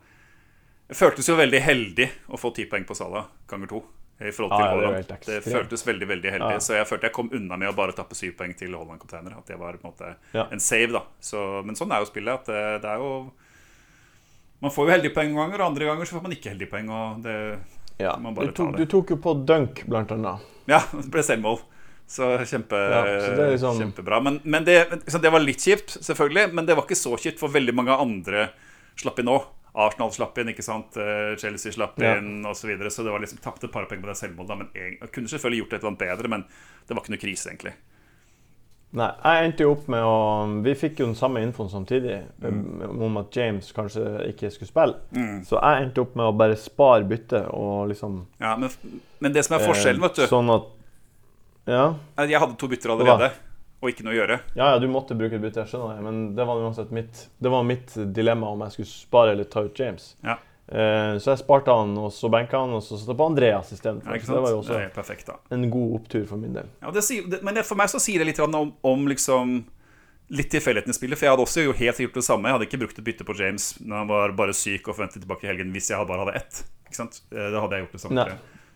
Det 0.89 0.97
føltes 0.97 1.27
jo 1.30 1.36
veldig 1.38 1.59
heldig 1.62 2.06
å 2.33 2.38
få 2.41 2.50
ti 2.56 2.65
poeng 2.69 2.86
på 2.89 2.95
Sala 2.97 3.25
ganger 3.50 3.69
to. 3.69 3.83
I 4.19 4.31
forhold 4.36 4.51
til 4.51 4.65
Ja, 4.65 4.91
ja, 4.91 5.01
det 5.07 5.18
Det, 5.25 5.36
føltes 5.45 5.86
veldig 5.88 6.07
veldig 6.09 6.31
heldig. 6.33 6.56
Ja. 6.57 6.59
Så 6.59 6.74
jeg 6.75 6.88
følte 6.89 7.07
jeg 7.07 7.13
kom 7.15 7.30
unna 7.31 7.56
med 7.56 7.69
å 7.69 7.75
bare 7.77 7.94
tappe 7.95 8.18
syv 8.18 8.33
poeng 8.36 8.51
til 8.57 8.74
Holland-container. 8.75 9.38
At 9.38 9.45
det 9.47 9.56
var 9.62 9.77
på 9.80 9.86
en 9.88 9.94
måte 9.94 10.15
Ja. 10.33 10.47
en 10.51 10.59
save, 10.59 10.91
da. 10.91 11.03
Så, 11.21 11.63
men 11.63 11.75
sånn 11.75 11.94
er 11.94 12.00
jo 12.03 12.09
spillet. 12.09 12.33
At 12.41 12.45
det, 12.45 12.81
det 12.81 12.89
er 12.89 12.97
jo 12.97 13.31
Man 14.62 14.71
får 14.75 14.88
jo 14.89 14.91
heldige 14.91 15.13
poeng 15.15 15.30
noen 15.31 15.45
ganger, 15.47 15.62
og 15.62 15.68
andre 15.71 15.86
ganger 15.88 16.06
så 16.09 16.18
får 16.18 16.24
man 16.25 16.31
ikke 16.36 16.50
heldige 16.51 16.69
poeng. 16.74 16.89
Og 16.89 17.21
det 17.24 17.38
Ja. 18.00 18.18
Man 18.18 18.33
bare 18.36 18.47
Du, 18.47 18.51
tok, 18.51 18.71
tar 18.71 18.77
du 18.77 18.86
tok 18.86 19.09
jo 19.09 19.15
på 19.18 19.33
dunk, 19.45 19.86
blant 19.88 20.12
annet. 20.12 20.41
Ja, 20.68 20.80
det 20.91 21.09
ble 21.12 21.21
selvmål. 21.24 21.62
Så 22.09 22.25
kjempe, 22.50 22.74
Ja, 22.75 23.03
så 23.21 23.51
liksom- 23.53 23.80
kjempebra. 23.80 24.19
Men, 24.24 24.41
men 24.44 24.63
det, 24.65 25.06
det 25.06 25.31
var 25.31 25.39
litt 25.39 25.59
kjipt, 25.63 25.95
selvfølgelig. 26.01 26.51
Men 26.53 26.65
det 26.65 26.75
var 26.75 26.83
ikke 26.83 26.97
så 26.97 27.15
kjipt, 27.15 27.39
for 27.39 27.47
veldig 27.47 27.74
mange 27.75 27.91
andre 27.95 28.50
slapp 28.97 29.19
inn 29.19 29.25
nå. 29.27 29.38
Arsenal 29.75 30.12
slapp 30.12 30.38
inn, 30.42 30.48
ikke 30.50 30.63
sant? 30.66 30.98
Eh, 30.98 31.36
Chelsea 31.38 31.71
slapp 31.71 32.00
Ja. 32.01 32.16
inn 32.18 32.44
osv. 32.45 32.62
Så, 32.62 32.68
videre. 32.68 32.89
så 32.89 33.04
det 33.04 33.12
var 33.12 33.19
liksom 33.19 33.39
tapte 33.42 33.66
et 33.68 33.71
par 33.71 33.86
poeng 33.86 34.01
på 34.01 34.07
det 34.07 34.18
selvmålet. 34.18 34.57
Men 34.57 34.69
jeg, 34.74 34.98
kunne 35.12 35.27
selvfølgelig 35.27 35.60
gjort 35.63 35.74
et 35.74 35.80
eller 35.83 35.92
annet 35.94 36.00
bedre, 36.18 36.27
men 36.30 36.45
det 36.88 36.95
var 36.95 37.04
ikke 37.04 37.13
noe 37.16 37.21
krise, 37.21 37.50
egentlig. 37.51 37.74
Nei, 38.92 39.12
jeg 39.21 39.45
endte 39.45 39.62
jo 39.62 39.71
opp 39.75 39.88
med 39.88 40.01
å 40.01 40.63
Vi 40.66 40.74
fikk 40.74 40.98
jo 41.04 41.06
den 41.06 41.16
samme 41.16 41.44
infoen 41.45 41.69
samtidig 41.69 42.24
Mm. 42.42 43.01
om 43.04 43.18
at 43.18 43.30
James 43.38 43.71
kanskje 43.71 44.33
ikke 44.33 44.50
skulle 44.51 44.68
spille. 44.68 45.44
Så 45.45 45.62
jeg 45.62 45.83
endte 45.86 46.01
opp 46.01 46.15
med 46.15 46.25
å 46.25 46.36
bare 46.36 46.56
spare 46.57 47.04
byttet 47.06 47.54
og 47.54 47.89
liksom 47.89 48.25
Ja, 48.42 48.56
men, 48.57 48.69
men 49.19 49.31
det 49.31 49.45
som 49.45 49.60
er 49.60 49.68
forskjellen, 49.68 50.01
eh, 50.04 50.07
vet 50.07 50.15
du 50.15 50.25
Sånn 50.25 50.50
at 50.56 50.65
Ja. 51.68 51.94
Jeg 52.18 52.39
hadde 52.39 52.57
to 52.57 52.68
bytter 52.68 52.89
allerede, 52.89 53.31
og 53.80 53.90
ikke 53.92 54.04
noe 54.04 54.14
å 54.14 54.20
gjøre. 54.20 54.38
Ja, 54.60 54.74
ja, 54.74 54.80
du 54.81 54.88
måtte 54.92 55.16
bruke 55.18 55.38
et 55.38 55.44
bytte, 55.44 55.64
jeg 55.64 55.72
skjønner 55.72 55.96
det, 55.98 56.04
men 56.04 56.22
det 56.36 56.46
var 56.48 56.60
uansett 56.60 56.92
mitt, 56.96 57.26
det 57.40 57.52
var 57.54 57.64
mitt 57.68 57.96
dilemma 58.16 58.52
om 58.52 58.64
jeg 58.66 58.76
skulle 58.76 58.92
spare 58.92 59.34
eller 59.36 59.48
ta 59.48 59.64
ut 59.68 59.80
James. 59.80 60.12
Ja. 60.26 60.36
Eh, 60.70 61.16
så 61.18 61.31
jeg 61.31 61.42
sparte 61.42 61.74
han, 61.74 61.96
og 61.98 62.12
så 62.14 62.30
benka 62.30 62.60
han, 62.62 62.76
og 62.78 62.84
så 62.86 63.00
satte 63.00 63.16
jeg 63.16 63.22
på 63.22 63.30
Andreas 63.31 63.72
istedenfor. 63.74 64.14
Ja, 64.14 64.22
så 64.22 64.36
det 64.36 64.44
var 64.46 64.54
jo 64.54 64.60
også 64.62 64.76
er 64.78 64.92
perfekt, 64.94 65.31
en 65.56 65.66
god 65.74 65.96
opptur 66.02 66.28
for 66.30 66.42
min 66.42 66.54
del. 66.54 66.68
Ja, 66.84 66.92
det 66.94 67.06
sier, 67.08 67.26
det, 67.31 67.42
men 67.48 67.58
for 67.66 67.80
meg 67.80 67.90
så 67.90 68.02
sier 68.04 68.22
det 68.22 68.30
litt 68.34 68.44
om, 68.44 68.76
om 68.86 69.08
liksom 69.10 69.62
litt 70.30 70.52
tilfeldigheten 70.54 70.94
i 70.94 70.98
spillet. 71.00 71.18
For 71.18 71.25
jeg 71.25 71.34
hadde 71.34 71.46
også 71.48 71.64
jo 71.66 71.74
helt 71.80 72.04
gjort 72.04 72.20
det 72.20 72.25
samme. 72.28 72.50
Jeg 72.52 72.58
hadde 72.58 72.68
ikke 72.70 72.82
brukt 72.84 73.02
et 73.02 73.08
bytte 73.08 73.25
på 73.25 73.36
James 73.40 73.72
når 73.82 74.04
han 74.04 74.12
var 74.12 74.36
bare 74.38 74.54
syk 74.54 74.86
og 74.92 75.00
forventet 75.00 75.24
tilbake 75.24 75.48
i 75.48 75.50
helgen 75.50 75.74
hvis 75.74 75.90
jeg 75.90 76.10
bare 76.10 76.22
hadde 76.28 76.38
ett. 76.44 76.62
Ikke 76.86 77.00
sant? 77.02 77.22
Eh, 77.34 77.50
Da 77.50 77.64
hadde 77.64 77.80
jeg 77.80 77.88
gjort 77.88 77.98
det 77.98 78.04
samme. 78.06 78.25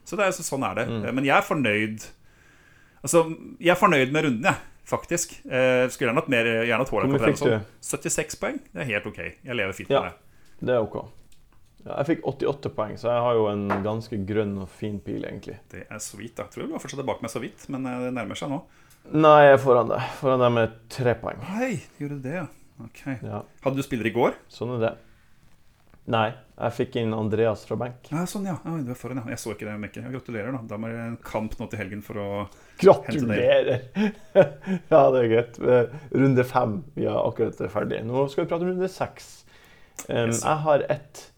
Så 0.04 0.18
det 0.20 0.26
er, 0.26 0.34
sånn 0.36 0.66
er 0.66 0.80
det. 0.82 0.88
Mm. 0.90 1.06
Men 1.20 1.28
jeg 1.30 1.38
er 1.38 1.46
fornøyd 1.48 2.10
Altså, 3.04 3.26
jeg 3.60 3.74
er 3.74 3.76
fornøyd 3.76 4.14
med 4.16 4.24
runden, 4.24 4.46
jeg. 4.48 4.56
Faktisk. 4.86 5.38
Eh, 5.46 5.88
skulle 5.90 6.10
gjerne 6.12 6.20
hatt 6.22 6.30
mer 6.32 6.48
gjerne 6.68 6.84
hatt 6.84 6.90
på 6.92 7.00
Hvor 7.00 7.08
mye 7.08 7.20
fikk 7.32 7.44
du? 7.46 7.60
76 7.82 8.36
poeng. 8.42 8.58
Det 8.74 8.82
er 8.84 8.90
helt 8.92 9.06
ok. 9.08 9.20
Jeg 9.44 9.56
lever 9.56 9.74
fint 9.78 9.90
Ja. 9.94 10.02
med 10.02 10.12
det. 10.12 10.66
Det 10.68 10.76
er 10.76 10.82
OK. 10.84 10.98
Ja, 11.86 11.98
jeg 12.02 12.06
fikk 12.18 12.22
88 12.32 12.70
poeng, 12.76 12.94
så 13.00 13.10
jeg 13.12 13.22
har 13.26 13.34
jo 13.36 13.48
en 13.52 13.68
ganske 13.84 14.16
grønn 14.28 14.58
og 14.64 14.70
fin 14.70 15.00
pil, 15.04 15.24
egentlig. 15.28 15.58
Det 15.72 15.86
er 15.92 16.00
sweet. 16.00 16.36
da. 16.36 16.44
Jeg 16.44 16.52
tror 16.52 16.68
du 16.68 16.72
var 16.74 16.80
fortsatt 16.80 17.06
bak 17.06 17.22
meg 17.22 17.32
så 17.32 17.42
vidt, 17.44 17.66
men 17.70 17.86
eh, 17.86 18.00
det 18.06 18.14
nærmer 18.16 18.36
seg 18.40 18.50
nå. 18.54 18.62
Nei, 19.12 19.34
jeg 19.50 19.54
er 19.58 19.64
foran 19.64 19.90
deg. 19.92 20.02
Foran 20.22 20.40
deg 20.40 20.52
med 20.56 20.78
tre 20.90 21.14
poeng. 21.20 21.42
Hei, 21.44 21.82
gjorde 22.00 22.22
du 22.22 22.28
det, 22.30 22.36
ja? 22.40 22.46
Ok. 22.84 23.02
Ja, 23.22 23.42
Hadde 23.66 23.76
du 23.76 23.84
spiller 23.84 24.08
i 24.08 24.14
går? 24.16 24.34
sånn 24.50 24.78
er 24.78 24.80
det. 24.86 24.94
Nei, 26.12 26.34
jeg 26.58 26.76
fikk 26.76 26.98
inn 27.00 27.14
Andreas 27.16 27.62
fra 27.68 27.78
benk. 27.80 28.10
Ja, 28.12 28.26
sånn, 28.28 28.48
ja. 28.50 28.58
ja 28.66 28.74
du 28.84 28.90
er 28.92 28.98
foran, 29.00 29.22
ja. 29.22 29.32
Jeg 29.32 29.40
så 29.40 29.54
ikke 29.54 29.68
det. 29.70 29.76
Mekke. 29.80 30.04
Gratulerer, 30.12 30.52
da. 30.52 30.60
Da 30.74 30.80
må 30.82 30.90
det 30.92 31.00
en 31.00 31.20
kamp 31.24 31.56
nå 31.60 31.68
til 31.72 31.80
helgen 31.80 32.02
for 32.04 32.20
å 32.20 32.30
Gratulerer! 32.82 33.86
ja, 34.92 35.04
det 35.14 35.22
er 35.22 35.30
greit. 35.32 35.60
Eh, 35.64 35.94
Runde 36.12 36.44
fem. 36.48 36.82
Vi 36.98 37.08
er 37.08 37.16
akkurat 37.16 37.62
ferdig. 37.72 38.02
Nå 38.08 38.26
skal 38.32 38.44
vi 38.44 38.52
prate 38.52 38.68
om 38.68 38.74
runde 38.74 38.92
seks. 38.92 39.32
Um, 40.10 40.34
Yes. 40.34 40.42
jeg 40.42 40.60
har 40.66 40.84
et 40.90 41.30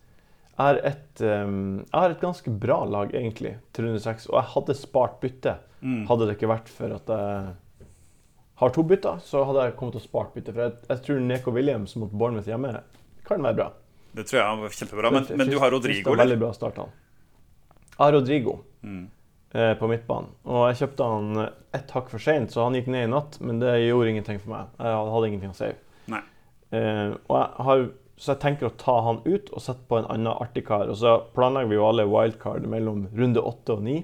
jeg 0.56 0.64
har, 0.64 0.78
et, 0.88 1.22
um, 1.28 1.82
jeg 1.84 2.00
har 2.00 2.14
et 2.14 2.22
ganske 2.22 2.52
bra 2.64 2.78
lag, 2.88 3.10
egentlig, 3.12 3.58
til 3.76 3.90
runde 3.90 4.00
seks. 4.00 4.30
Og 4.32 4.38
jeg 4.40 4.52
hadde 4.54 4.76
spart 4.80 5.18
bytte. 5.20 5.58
Mm. 5.84 6.06
Hadde 6.08 6.30
det 6.30 6.38
ikke 6.38 6.50
vært 6.54 6.72
for 6.72 6.96
at 6.96 7.12
jeg 7.12 7.50
har 8.62 8.72
to 8.72 8.86
bytter, 8.88 9.20
så 9.20 9.44
hadde 9.46 9.66
jeg 9.68 9.76
kommet 9.76 9.98
til 9.98 10.02
å 10.06 10.08
spart 10.08 10.32
bytte. 10.34 10.56
For 10.56 10.64
jeg, 10.64 10.78
jeg 10.88 11.04
tror 11.06 11.20
Neko 11.28 11.54
Williams 11.58 11.98
mot 12.00 12.14
Bournemouth 12.16 12.48
hjemme 12.48 12.72
kan 13.28 13.44
være 13.44 13.60
bra. 13.60 13.68
Det 14.16 14.24
tror 14.30 14.40
jeg 14.42 14.62
var 14.62 14.76
kjempebra. 14.80 15.12
Men, 15.12 15.26
men 15.42 15.50
du 15.52 15.58
har 15.60 15.72
Rodrigo, 15.74 16.14
eller? 16.14 16.24
Veldig 16.24 16.38
bra 16.46 16.54
start, 16.56 16.78
han. 16.80 16.94
Jeg 17.96 18.00
har 18.04 18.14
Rodrigo 18.16 18.58
Mm. 18.86 19.04
eh, 19.56 19.74
på 19.80 19.88
midtbanen. 19.90 20.30
Og 20.46 20.66
jeg 20.70 20.80
kjøpte 20.84 21.10
han 21.10 21.38
eh, 21.42 21.50
ett 21.80 21.92
hakk 21.96 22.10
for 22.12 22.20
seint, 22.24 22.52
så 22.54 22.64
han 22.68 22.76
gikk 22.78 22.88
ned 22.94 23.08
i 23.08 23.12
natt. 23.12 23.40
Men 23.42 23.60
det 23.64 23.74
gjorde 23.88 24.10
ingenting 24.14 24.40
for 24.44 24.54
meg. 24.56 24.74
Jeg 24.80 25.12
hadde 25.16 25.28
ingenting 25.32 25.52
å 25.54 25.58
save. 25.58 25.76
Nei. 26.12 26.22
Eh, 26.72 27.14
og 27.28 27.36
jeg 27.40 27.66
har, 27.70 27.86
så 28.18 28.32
jeg 28.36 28.42
tenker 28.46 28.70
å 28.70 28.76
ta 28.80 28.98
han 29.10 29.20
ut 29.26 29.50
og 29.52 29.62
sette 29.64 29.84
på 29.90 30.00
en 30.00 30.08
annen 30.12 30.32
artig 30.34 30.66
kar. 30.68 30.88
Og 30.92 31.00
så 31.02 31.18
planlegger 31.36 31.72
vi 31.74 31.80
jo 31.80 31.88
alle 31.90 32.06
wildcard 32.08 32.68
mellom 32.72 33.08
runde 33.16 33.44
åtte 33.44 33.76
og 33.80 33.84
ni. 33.88 33.98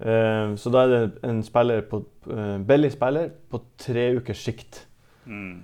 Eh, 0.00 0.54
så 0.60 0.72
da 0.72 0.82
er 0.84 0.92
det 0.92 1.24
en 1.24 1.42
spiller 1.44 1.80
på, 1.88 2.02
eh, 2.32 2.58
billig 2.68 2.92
spiller 2.92 3.30
på 3.50 3.60
tre 3.80 4.10
ukers 4.18 4.42
sikt. 4.44 4.82
Mm. 5.26 5.62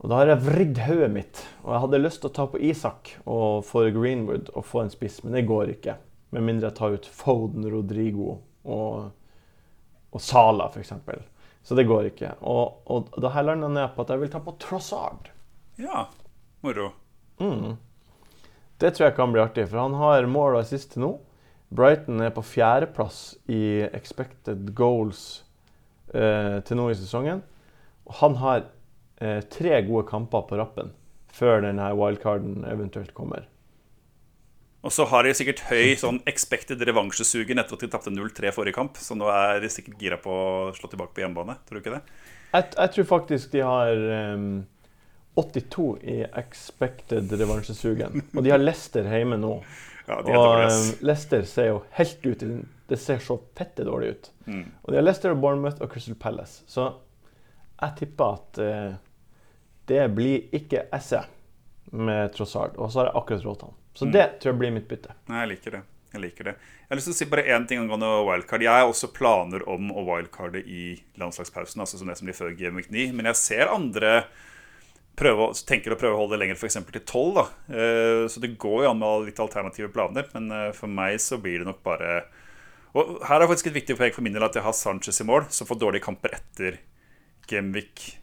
Og 0.00 0.08
da 0.08 0.20
har 0.20 0.30
jeg 0.32 0.44
vridd 0.46 0.78
hodet 0.86 1.10
mitt. 1.12 1.42
Og 1.64 1.74
jeg 1.74 1.82
hadde 1.84 2.00
lyst 2.00 2.22
til 2.22 2.30
å 2.30 2.36
ta 2.38 2.46
på 2.48 2.60
Isak 2.70 3.12
og 3.28 3.66
få 3.68 3.84
Greenwood 3.92 4.48
og 4.54 4.64
få 4.64 4.84
en 4.84 4.92
spiss, 4.92 5.20
men 5.24 5.36
det 5.36 5.48
går 5.48 5.74
ikke. 5.74 5.98
Med 6.32 6.46
mindre 6.46 6.70
jeg 6.70 6.78
tar 6.78 6.96
ut 6.96 7.10
Foden, 7.12 7.66
Rodrigo 7.68 8.38
og, 8.64 9.10
og 10.08 10.24
Sala, 10.24 10.70
f.eks. 10.70 10.94
Så 11.66 11.76
det 11.76 11.84
går 11.90 12.08
ikke. 12.14 12.32
Og, 12.48 12.80
og 12.88 13.20
da 13.20 13.34
har 13.34 13.44
jeg 13.44 13.50
landa 13.50 13.68
ned 13.74 13.92
på 13.92 14.06
at 14.06 14.14
jeg 14.14 14.22
vil 14.22 14.32
ta 14.32 14.40
på 14.44 14.56
Trossard. 14.62 15.28
Ja, 15.80 16.06
moro. 16.64 16.92
Mm. 17.40 17.76
Det 18.80 18.94
tror 18.94 19.10
jeg 19.10 19.18
kan 19.18 19.34
bli 19.34 19.42
artig, 19.42 19.66
for 19.68 19.82
han 19.82 19.98
har 20.00 20.28
mål 20.30 20.56
og 20.56 20.62
assist 20.62 20.94
til 20.94 21.04
nå. 21.04 21.12
Brighton 21.70 22.22
er 22.24 22.32
på 22.34 22.42
fjerdeplass 22.42 23.20
i 23.52 23.84
expected 23.92 24.72
goals 24.74 25.44
eh, 26.14 26.58
til 26.64 26.80
nå 26.80 26.88
i 26.90 26.96
sesongen. 26.98 27.44
Og 28.08 28.16
han 28.24 28.40
har 28.40 28.64
eh, 29.20 29.40
tre 29.52 29.80
gode 29.86 30.08
kamper 30.10 30.46
på 30.48 30.58
rappen 30.60 30.92
før 31.30 31.62
denne 31.64 31.92
wildcarden 31.96 32.64
eventuelt 32.68 33.14
kommer. 33.16 33.46
Og 34.80 34.92
så 34.96 35.04
har 35.10 35.26
de 35.26 35.34
sikkert 35.36 35.60
høy 35.68 35.92
sånn 36.00 36.22
expected 36.30 36.80
revansjesugen 36.88 37.60
etter 37.60 37.76
at 37.76 37.82
de 37.84 37.90
tapte 37.92 38.12
0-3 38.12 38.52
forrige 38.56 38.78
kamp. 38.78 38.96
Så 38.96 39.16
nå 39.18 39.28
er 39.28 39.60
de 39.60 39.68
sikkert 39.72 40.00
gira 40.00 40.16
på 40.20 40.32
å 40.32 40.70
slå 40.76 40.88
tilbake 40.88 41.12
på 41.16 41.24
hjemmebane. 41.24 41.58
Tror 41.68 41.78
du 41.78 41.82
ikke 41.82 41.98
det? 41.98 42.02
Jeg, 42.54 42.70
jeg 42.72 42.92
tror 42.94 43.08
faktisk 43.10 43.52
de 43.52 43.60
har 43.66 44.04
um, 44.32 44.46
82 45.36 45.86
i 46.00 46.16
expected 46.40 47.36
revansjesugen. 47.42 48.24
Og 48.32 48.40
de 48.46 48.54
har 48.54 48.62
Leicester 48.62 49.06
hjemme 49.06 49.40
nå. 49.40 49.58
Ja, 50.10 50.16
Og 50.26 50.32
um, 50.34 50.64
Lester 50.64 51.04
Leicester 51.06 51.44
ser 51.46 51.66
jo 51.68 51.74
helt 51.94 52.24
ut 52.24 52.40
til 52.40 52.54
Det 52.90 52.96
ser 52.98 53.20
så 53.22 53.36
fette 53.54 53.84
dårlig 53.86 54.08
ut. 54.16 54.30
Mm. 54.48 54.64
Og 54.82 54.88
de 54.90 54.96
har 54.98 55.04
Leicester, 55.04 55.36
Bournemouth 55.38 55.78
og 55.84 55.92
Crystal 55.92 56.16
Palace. 56.18 56.64
Så 56.66 56.88
jeg 57.76 57.94
tipper 58.00 58.40
at 58.40 58.58
eh, 58.64 58.96
det 59.90 60.06
blir 60.16 60.48
ikke 60.56 60.86
Esse 60.96 61.24
med 61.92 62.32
Trossard. 62.36 62.76
Og 62.78 62.90
så 62.92 63.02
har 63.02 63.10
jeg 63.10 63.18
akkurat 63.20 63.46
råd 63.48 63.58
til 63.62 63.68
han. 63.70 63.76
Så 63.98 64.06
Mm. 64.06 64.12
det 64.14 64.26
tror 64.40 64.52
jeg 64.52 64.58
blir 64.60 64.72
mitt 64.76 64.88
bytte. 64.88 65.14
Nei, 65.28 65.40
jeg 65.42 65.48
liker 65.56 65.70
det. 65.76 65.80
Jeg 66.12 66.20
liker 66.24 66.44
det. 66.48 66.52
Jeg 66.54 66.88
har 66.90 66.96
lyst 66.98 67.06
til 67.06 67.14
å 67.14 67.18
si 67.20 67.26
bare 67.30 67.44
én 67.54 67.66
ting 67.68 67.78
angående 67.78 68.08
wildcard. 68.26 68.62
Jeg 68.62 68.70
har 68.82 68.88
også 68.90 69.12
planer 69.14 69.62
om 69.68 69.90
å 69.94 70.02
wildcarde 70.06 70.62
i 70.66 71.00
landslagspausen, 71.18 71.78
altså 71.82 71.98
som 72.00 72.08
det 72.10 72.16
som 72.18 72.26
blir 72.26 72.34
før 72.34 72.56
Game 72.58 72.74
Week 72.78 72.88
9. 72.90 73.12
Men 73.14 73.26
jeg 73.30 73.36
ser 73.38 73.68
andre 73.70 74.24
prøve, 75.20 75.50
tenker 75.68 75.92
å 75.94 75.98
prøve 76.00 76.14
å 76.16 76.20
holde 76.22 76.34
det 76.38 76.40
lenger, 76.44 76.56
f.eks. 76.58 76.78
til 76.90 77.04
12. 77.04 77.34
Da. 77.34 77.44
Eh, 77.68 78.26
Så 78.30 78.40
det 78.42 78.54
går 78.58 78.84
jo 78.84 78.90
an 78.90 78.98
med 78.98 79.26
litt 79.28 79.38
alternative 79.42 79.90
planer. 79.94 80.26
Men 80.34 80.50
eh, 80.50 80.72
for 80.72 80.88
meg 80.90 81.18
så 81.22 81.38
blir 81.42 81.58
det 81.62 81.66
nok 81.70 81.82
bare 81.86 82.24
Og 82.94 83.20
her 83.22 83.40
er 83.42 83.46
faktisk 83.46 83.68
et 83.70 83.74
viktig 83.78 83.94
poeng 83.98 84.12
for 84.14 84.22
min 84.26 84.32
del 84.34 84.42
at 84.42 84.54
jeg 84.58 84.64
har 84.64 84.72
Sanchez 84.74 85.20
i 85.20 85.24
mål, 85.24 85.44
som 85.54 85.66
får 85.66 85.78
dårlige 85.78 86.02
kamper 86.02 86.30
etter 86.34 86.78
Gameweek 87.46 88.16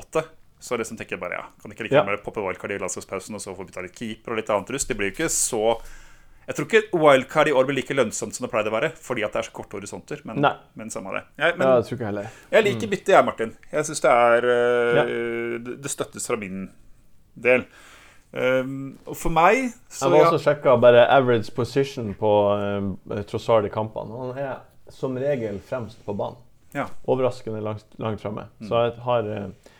8. 0.00 0.22
Så 0.60 0.76
det 0.76 0.86
som 0.86 0.96
tenker 0.98 1.16
jeg 1.16 1.22
bare, 1.22 1.40
ja, 1.40 1.46
kan 1.62 1.72
ikke 1.72 1.86
like 1.86 1.94
Ja. 1.96 2.02
gjerne 2.04 2.18
ja. 2.18 2.22
poppe 2.24 2.42
wildcard 2.44 2.74
i 2.74 2.78
landslagspausen 2.82 3.34
og 3.34 3.40
så 3.40 3.54
få 3.56 3.64
bytta 3.64 3.82
litt 3.86 3.96
keeper 3.96 4.34
og 4.34 4.40
litt 4.40 4.50
annet 4.52 4.70
rust. 4.74 4.88
Det 4.88 4.96
blir 4.98 5.10
jo 5.10 5.16
ikke 5.16 5.32
så 5.32 5.80
Jeg 6.48 6.56
tror 6.56 6.66
ikke 6.66 6.98
wildcard 6.98 7.48
i 7.48 7.52
år 7.54 7.66
blir 7.68 7.76
like 7.76 7.94
lønnsomt 7.94 8.34
som 8.34 8.42
det 8.42 8.50
pleide 8.50 8.70
å 8.72 8.74
være, 8.74 8.88
fordi 8.98 9.22
at 9.22 9.32
det 9.32 9.38
er 9.38 9.46
så 9.46 9.52
korte 9.54 9.76
horisonter. 9.76 10.20
Men, 10.24 10.40
Nei. 10.42 10.54
men 10.74 10.90
samme 10.90 11.12
det. 11.14 11.22
Jeg, 11.38 11.54
men 11.58 11.68
Ja, 11.68 11.76
det 11.76 11.86
tror 11.86 11.96
ikke 11.98 12.08
heller. 12.08 12.30
jeg 12.50 12.64
liker 12.64 12.90
byttet, 12.90 13.12
jeg, 13.14 13.24
Martin. 13.24 13.52
Jeg 13.70 13.86
syns 13.86 14.00
det 14.00 14.10
er 14.10 14.46
ja. 14.96 15.04
det, 15.62 15.76
det 15.84 15.90
støttes 15.92 16.26
fra 16.26 16.36
min 16.40 16.64
del. 17.38 17.64
Um, 18.32 18.98
og 19.06 19.16
for 19.18 19.34
meg 19.34 19.72
så 19.90 20.06
Jeg 20.10 20.20
ja, 20.22 20.26
også 20.30 20.42
sjekka 20.44 20.76
bare 20.78 21.06
average 21.10 21.50
position 21.54 22.12
på 22.18 22.30
uh, 22.54 23.22
Trossard 23.26 23.66
i 23.66 23.72
kampene. 23.74 24.10
Han 24.20 24.38
er 24.38 24.60
som 24.90 25.16
regel 25.18 25.58
fremst 25.66 26.02
på 26.06 26.14
banen. 26.18 26.38
Ja. 26.74 26.86
Overraskende 27.10 27.60
langt, 27.62 27.86
langt 27.98 28.20
framme. 28.22 28.48
Mm. 28.60 28.68
Så 28.68 28.82
jeg 28.84 28.92
har, 29.02 29.26
eh, 29.26 29.70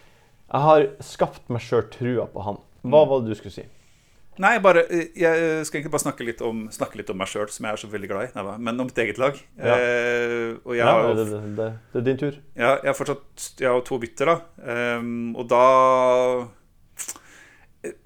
jeg 0.51 0.61
har 0.67 0.87
skapt 1.01 1.49
meg 1.53 1.61
sjøl 1.63 1.85
trua 1.93 2.27
på 2.33 2.43
han. 2.45 2.57
Hva 2.83 3.05
Mm. 3.05 3.09
var 3.11 3.21
det 3.21 3.29
du 3.29 3.35
skulle 3.39 3.53
si? 3.55 3.67
Nei, 4.41 4.55
bare, 4.59 4.87
øh, 4.89 5.09
jeg 5.21 5.67
skal 5.67 5.81
egentlig 5.81 5.91
bare 5.93 6.01
snakke 6.01 6.25
litt 6.25 6.41
om, 6.41 6.63
snakke 6.73 6.97
litt 6.97 7.11
om 7.13 7.19
meg 7.19 7.29
sjøl, 7.29 7.51
som 7.53 7.67
jeg 7.67 7.73
er 7.75 7.77
så 7.83 7.91
veldig 7.93 8.09
glad 8.09 8.31
i. 8.31 8.57
Men 8.59 8.81
om 8.81 8.87
mitt 8.89 8.97
eget 8.97 9.19
lag. 9.19 9.37
Ja. 9.59 9.75
Eh, 9.77 10.77
Ja, 10.79 10.87
har 10.95 11.15
det, 11.15 11.27
det, 11.29 11.57
det, 11.59 11.67
det 11.93 12.01
er 12.01 12.07
din 12.07 12.17
tur. 12.17 12.39
Ja, 12.57 12.77
jeg 12.81 12.87
har 12.89 12.95
fortsatt 12.97 13.61
Jeg 13.61 13.69
har 13.69 13.81
to 13.85 13.99
bytter, 13.99 14.27
da. 14.31 14.97
Um, 14.97 15.37
og 15.37 15.49
da 15.51 16.49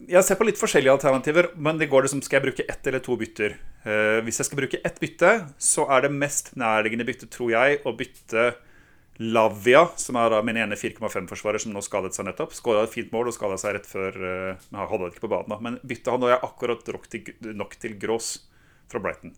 Jeg 0.08 0.22
ser 0.24 0.36
på 0.38 0.46
litt 0.46 0.58
forskjellige 0.60 0.92
alternativer, 0.94 1.48
men 1.56 1.78
det 1.78 1.88
går 1.90 2.02
liksom 2.06 2.22
Skal 2.22 2.40
jeg 2.40 2.46
bruke 2.48 2.66
ett 2.70 2.86
eller 2.86 3.02
to 3.02 3.16
bytter? 3.18 3.56
Uh, 3.84 4.20
hvis 4.26 4.38
jeg 4.40 4.46
skal 4.48 4.58
bruke 4.60 4.80
ett 4.84 5.00
bytte, 5.02 5.32
så 5.58 5.86
er 5.90 6.06
det 6.06 6.12
mest 6.14 6.52
nærliggende 6.56 7.06
bytte, 7.06 7.26
tror 7.30 7.50
jeg, 7.52 7.80
å 7.84 7.92
bytte 7.96 8.54
Lavia, 9.22 9.84
som 10.00 10.16
er 10.18 10.32
da 10.32 10.40
min 10.42 10.58
ene 10.58 10.74
4,5-forsvarer 10.74 11.62
som 11.62 11.74
nå 11.74 11.82
skadet 11.86 12.16
seg 12.16 12.26
nettopp. 12.26 12.54
Skåra 12.56 12.82
et 12.82 12.90
fint 12.90 13.12
mål 13.14 13.30
og 13.30 13.36
skada 13.36 13.58
seg 13.60 13.76
rett 13.76 13.86
før 13.86 14.16
uh, 14.18 14.64
Men 14.72 14.80
han 14.80 14.90
hadde 14.90 15.06
det 15.06 15.14
ikke 15.14 15.26
på 15.28 15.30
banen, 15.36 15.52
da. 15.54 15.58
Men 15.62 15.78
bytte 15.86 16.14
han, 16.14 16.26
og 16.26 16.32
jeg 16.32 16.42
akkurat 16.48 16.90
til, 17.12 17.30
nok 17.54 17.76
til 17.78 17.94
Grås 18.02 18.32
fra 18.90 19.02
Brighton. 19.04 19.36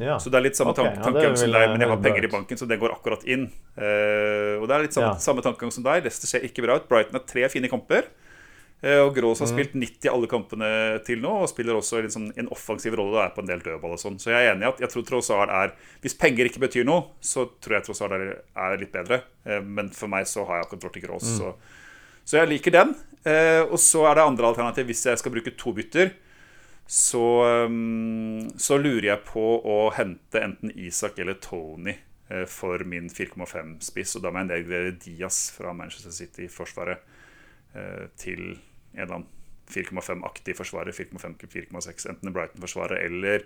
Ja. 0.00 0.18
Så 0.20 0.30
det 0.30 0.38
er 0.38 0.44
litt 0.46 0.58
samme 0.58 0.74
Ok, 0.74 0.82
tank 0.82 0.92
ja, 0.92 1.02
tankegang 1.02 1.34
det 1.34 1.40
som 1.40 1.54
deg, 1.56 1.72
men 1.72 1.82
jeg 1.82 1.90
har 1.90 2.02
penger 2.04 2.26
i 2.28 2.32
banken, 2.32 2.60
så 2.60 2.68
det 2.68 2.78
går 2.80 2.92
akkurat 2.94 3.24
inn. 3.24 3.48
Uh, 3.74 4.60
og 4.60 4.68
det 4.68 4.76
er 4.76 4.84
litt 4.84 4.96
samme, 4.96 5.14
Ja. 5.16 5.24
samme 5.24 5.44
tankegang 5.48 5.72
som 5.74 5.86
deg. 5.86 6.04
Leicester 6.04 6.30
ser 6.30 6.44
ikke 6.46 6.64
bra 6.66 6.76
ut. 6.76 6.88
Brighton 6.92 7.16
har 7.16 7.24
tre 7.24 7.48
fine 7.52 7.72
kamper. 7.72 8.12
Eh, 8.82 8.96
og 9.04 9.14
Grås 9.14 9.40
har 9.40 9.46
Mm. 9.48 9.52
spilt 9.58 9.74
90 9.74 10.08
alle 10.08 10.26
kampene 10.26 10.68
til 11.04 11.20
nå, 11.20 11.28
og 11.42 11.48
spiller 11.50 11.74
også 11.76 12.00
liksom 12.02 12.30
en 12.38 12.48
offensiv 12.48 12.94
rolle 12.96 13.18
og 13.18 13.24
er 13.26 13.34
på 13.34 13.42
en 13.42 13.46
del 13.50 13.60
dødball 13.60 13.92
og 13.92 13.98
sånn. 14.00 14.16
Så 14.18 14.30
jeg 14.32 14.46
er 14.46 14.54
enig 14.54 14.62
i 14.64 14.68
at 14.72 14.80
jeg 14.80 14.88
tror 14.88 15.04
Trossard 15.06 15.50
er 15.50 15.74
Hvis 16.00 16.14
penger 16.16 16.46
ikke 16.48 16.60
betyr 16.64 16.84
noe, 16.88 17.04
så 17.20 17.44
tror 17.60 17.76
jeg 17.76 17.84
Trossard 17.84 18.12
er, 18.12 18.40
er 18.56 18.78
litt 18.78 18.92
bedre. 18.92 19.22
Eh, 19.44 19.60
men 19.60 19.90
for 19.90 20.08
meg 20.08 20.24
så 20.26 20.46
har 20.46 20.62
jeg 20.62 20.66
akkurat 20.70 20.92
til 20.92 21.02
Grås, 21.02 21.28
Mm. 21.28 21.38
så, 21.38 21.54
så 22.24 22.38
jeg 22.40 22.48
liker 22.48 22.70
den. 22.72 22.94
Eh, 23.26 23.60
og 23.68 23.76
så 23.78 24.06
er 24.10 24.14
det 24.14 24.24
andre 24.24 24.46
alternativ 24.48 24.86
hvis 24.86 25.04
jeg 25.04 25.18
skal 25.18 25.32
bruke 25.32 25.54
to 25.58 25.72
bytter 25.76 26.12
så, 26.90 27.66
um, 27.66 28.48
så 28.58 28.74
lurer 28.80 29.04
jeg 29.12 29.24
på 29.24 29.62
å 29.62 29.92
hente 29.94 30.40
enten 30.42 30.72
Isak 30.74 31.18
eller 31.20 31.34
Tony 31.34 31.94
for 32.48 32.78
min 32.84 33.08
4,5-spiss. 33.08 34.16
Og 34.16 34.22
da 34.22 34.30
må 34.32 34.38
jeg 34.40 34.48
nedgradere 34.64 34.98
Diaz 34.98 35.50
fra 35.52 35.72
Manchester 35.72 36.10
City-forsvaret 36.10 36.98
til 38.18 38.58
en 38.94 39.02
eller 39.02 39.14
annen 39.14 39.28
4,5-aktig 39.70 40.56
forsvarer. 40.58 40.92
4,5-4,6, 40.92 42.08
enten 42.10 42.32
Brighton-forsvarer 42.34 43.04
eller 43.06 43.44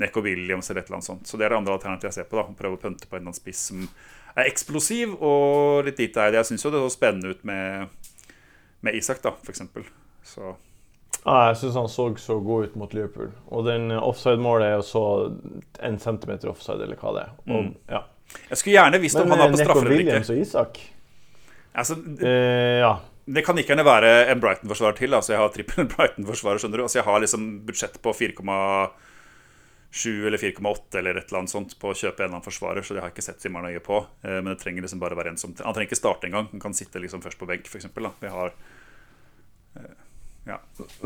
Neko 0.00 0.20
Williams 0.24 0.70
eller 0.70 0.80
et 0.82 0.86
eller 0.90 0.96
annet 1.00 1.04
sånt. 1.10 1.26
Så 1.28 1.36
det 1.36 1.46
er 1.46 1.54
det 1.54 1.60
andre 1.62 1.74
alternativet 1.78 2.10
jeg 2.10 2.18
ser 2.24 2.28
på. 2.30 2.36
da 2.40 2.56
Prøve 2.58 2.76
å 2.78 2.82
pønte 2.82 3.06
på 3.08 3.16
en 3.16 3.22
eller 3.22 3.30
annen 3.32 3.38
spiss 3.40 3.62
som 3.70 3.86
er 4.36 4.48
eksplosiv 4.48 5.14
og 5.20 5.84
litt 5.84 5.96
dit 6.00 6.16
er 6.16 6.30
det. 6.32 6.40
Jeg 6.42 6.50
syns 6.52 6.64
jo 6.64 6.70
det 6.72 6.80
så 6.84 6.92
spennende 6.94 7.32
ut 7.34 7.42
med, 7.44 7.88
med 8.80 8.94
Isak, 8.96 9.20
da, 9.24 9.34
f.eks. 9.44 9.62
Så 10.24 10.54
Ah, 11.22 11.52
jeg 11.52 11.56
syns 11.60 11.76
han 11.78 11.86
så 11.92 12.08
så 12.18 12.34
god 12.42 12.64
ut 12.64 12.76
mot 12.80 12.94
Liverpool. 12.96 13.28
Og 13.54 13.64
den 13.68 13.92
offside-målet 13.94 14.66
er 14.66 14.72
jo 14.80 14.82
så 14.82 15.02
en 15.86 15.98
centimeter 16.02 16.50
offside, 16.50 16.82
eller 16.82 16.96
hva 16.98 17.12
det 17.14 17.22
er. 17.22 17.30
Og, 17.46 17.60
Mm. 17.62 17.74
ja. 17.92 18.00
Jeg 18.48 18.58
skulle 18.58 18.74
gjerne 18.74 18.98
visst 19.00 19.16
om 19.20 19.28
Men 19.28 19.38
han 19.38 19.38
var 19.38 19.46
eh, 19.46 19.52
på 19.52 19.60
straffer 19.60 19.86
eller 19.86 19.96
Williams 19.96 20.30
og 20.32 20.38
Isak 20.40 20.78
Altså, 21.76 21.96
eh, 22.24 22.80
Ja. 22.80 22.98
Det 23.26 23.42
kan 23.46 23.58
ikke 23.58 23.70
gjerne 23.74 23.86
være 23.86 24.10
en 24.32 24.40
Brighton-forsvarer 24.42 24.96
til. 24.98 25.14
Altså, 25.14 25.32
jeg 25.34 25.40
har 25.42 25.50
trippel 25.54 25.86
Brighton-forsvarer. 25.94 26.58
skjønner 26.62 26.78
du 26.80 26.84
Altså, 26.86 26.98
Jeg 26.98 27.06
har 27.06 27.18
liksom 27.22 27.42
budsjett 27.68 27.96
på 28.02 28.10
4,7 28.18 30.26
eller 30.26 30.38
4,8 30.40 30.98
eller 30.98 31.14
et 31.20 31.26
eller 31.28 31.38
annet 31.42 31.52
sånt 31.52 31.72
på 31.78 31.86
å 31.92 31.94
kjøpe 31.94 32.18
en 32.18 32.24
eller 32.26 32.36
annen 32.38 32.48
forsvarer, 32.48 32.82
så 32.82 32.90
det 32.96 33.00
har 33.02 33.08
jeg 33.10 33.14
ikke 33.18 33.28
sett 33.28 33.42
Simar 33.44 33.62
nøye 33.66 33.82
på. 33.84 33.96
Eh, 34.24 34.40
Men 34.40 34.50
det 34.54 34.60
trenger 34.64 34.82
liksom 34.82 35.02
bare 35.02 35.18
være 35.18 35.30
en 35.34 35.38
som 35.40 35.50
Han 35.54 35.74
trenger 35.74 35.88
ikke 35.90 36.02
starte 36.02 36.26
engang. 36.30 36.46
Han 36.50 36.60
kan 36.64 36.74
sitte 36.74 36.98
liksom 37.02 37.22
først 37.22 37.38
på 37.38 37.46
benk, 37.50 37.64
f.eks. 37.68 37.86
Vi 38.22 38.28
har 38.34 38.48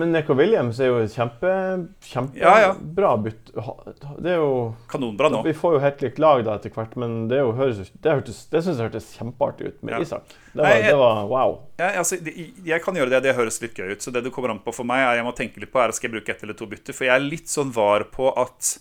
Men 0.00 0.12
Neko 0.14 0.32
Williams 0.38 0.78
er 0.80 0.86
jo 0.88 1.00
et 1.04 1.12
kjempe, 1.12 1.50
kjempebra 2.08 2.38
Ja, 2.40 2.72
ja. 2.72 3.16
bytt. 3.20 3.50
Det 4.24 4.30
er 4.32 4.38
jo 4.40 4.74
kanonbra 4.88 5.28
nå. 5.28 5.42
Vi 5.44 5.52
får 5.52 5.74
jo 5.76 5.80
helt 5.82 6.00
likt 6.06 6.18
lag 6.22 6.40
da 6.46 6.54
etter 6.56 6.72
hvert, 6.72 6.96
men 6.96 7.28
det, 7.28 7.42
jo, 7.42 7.50
høres, 7.58 7.90
det, 7.92 8.14
hørtes, 8.14 8.38
det 8.48 8.62
syns 8.64 8.80
jeg 8.80 8.88
hørtes 8.88 9.10
kjempeartig 9.18 9.68
ut 9.74 9.82
med 9.84 9.92
Ja. 9.98 10.00
Isak. 10.00 10.24
Det 10.54 10.62
var, 10.62 10.64
Nei, 10.70 10.72
jeg- 10.80 10.88
det 10.90 10.96
var 11.02 11.20
wow. 11.28 11.58
Ja, 11.78 11.90
altså, 12.00 12.16
det- 12.24 12.36
jeg 12.64 12.82
kan 12.82 12.94
gjøre 12.94 13.10
det, 13.10 13.22
det 13.24 13.36
høres 13.36 13.60
litt 13.60 13.74
gøy 13.76 13.92
ut. 13.92 13.98
Så 14.02 14.10
det 14.12 14.24
du 14.24 14.30
kommer 14.30 14.50
an 14.50 14.60
på 14.64 14.72
for 14.72 14.84
meg, 14.84 15.04
er 15.04 15.16
jeg 15.20 15.24
må 15.28 15.36
tenke 15.36 15.60
litt 15.60 15.72
på 15.72 15.84
er 15.84 15.92
skal 15.92 16.08
jeg 16.10 16.16
bruke 16.16 16.30
ett 16.32 16.42
eller 16.42 16.54
to 16.54 16.66
bytter. 16.66 16.94
For 16.94 17.04
jeg 17.04 17.14
er 17.14 17.20
litt 17.28 17.46
sånn 17.46 17.72
var 17.72 18.04
på 18.04 18.32
at 18.38 18.78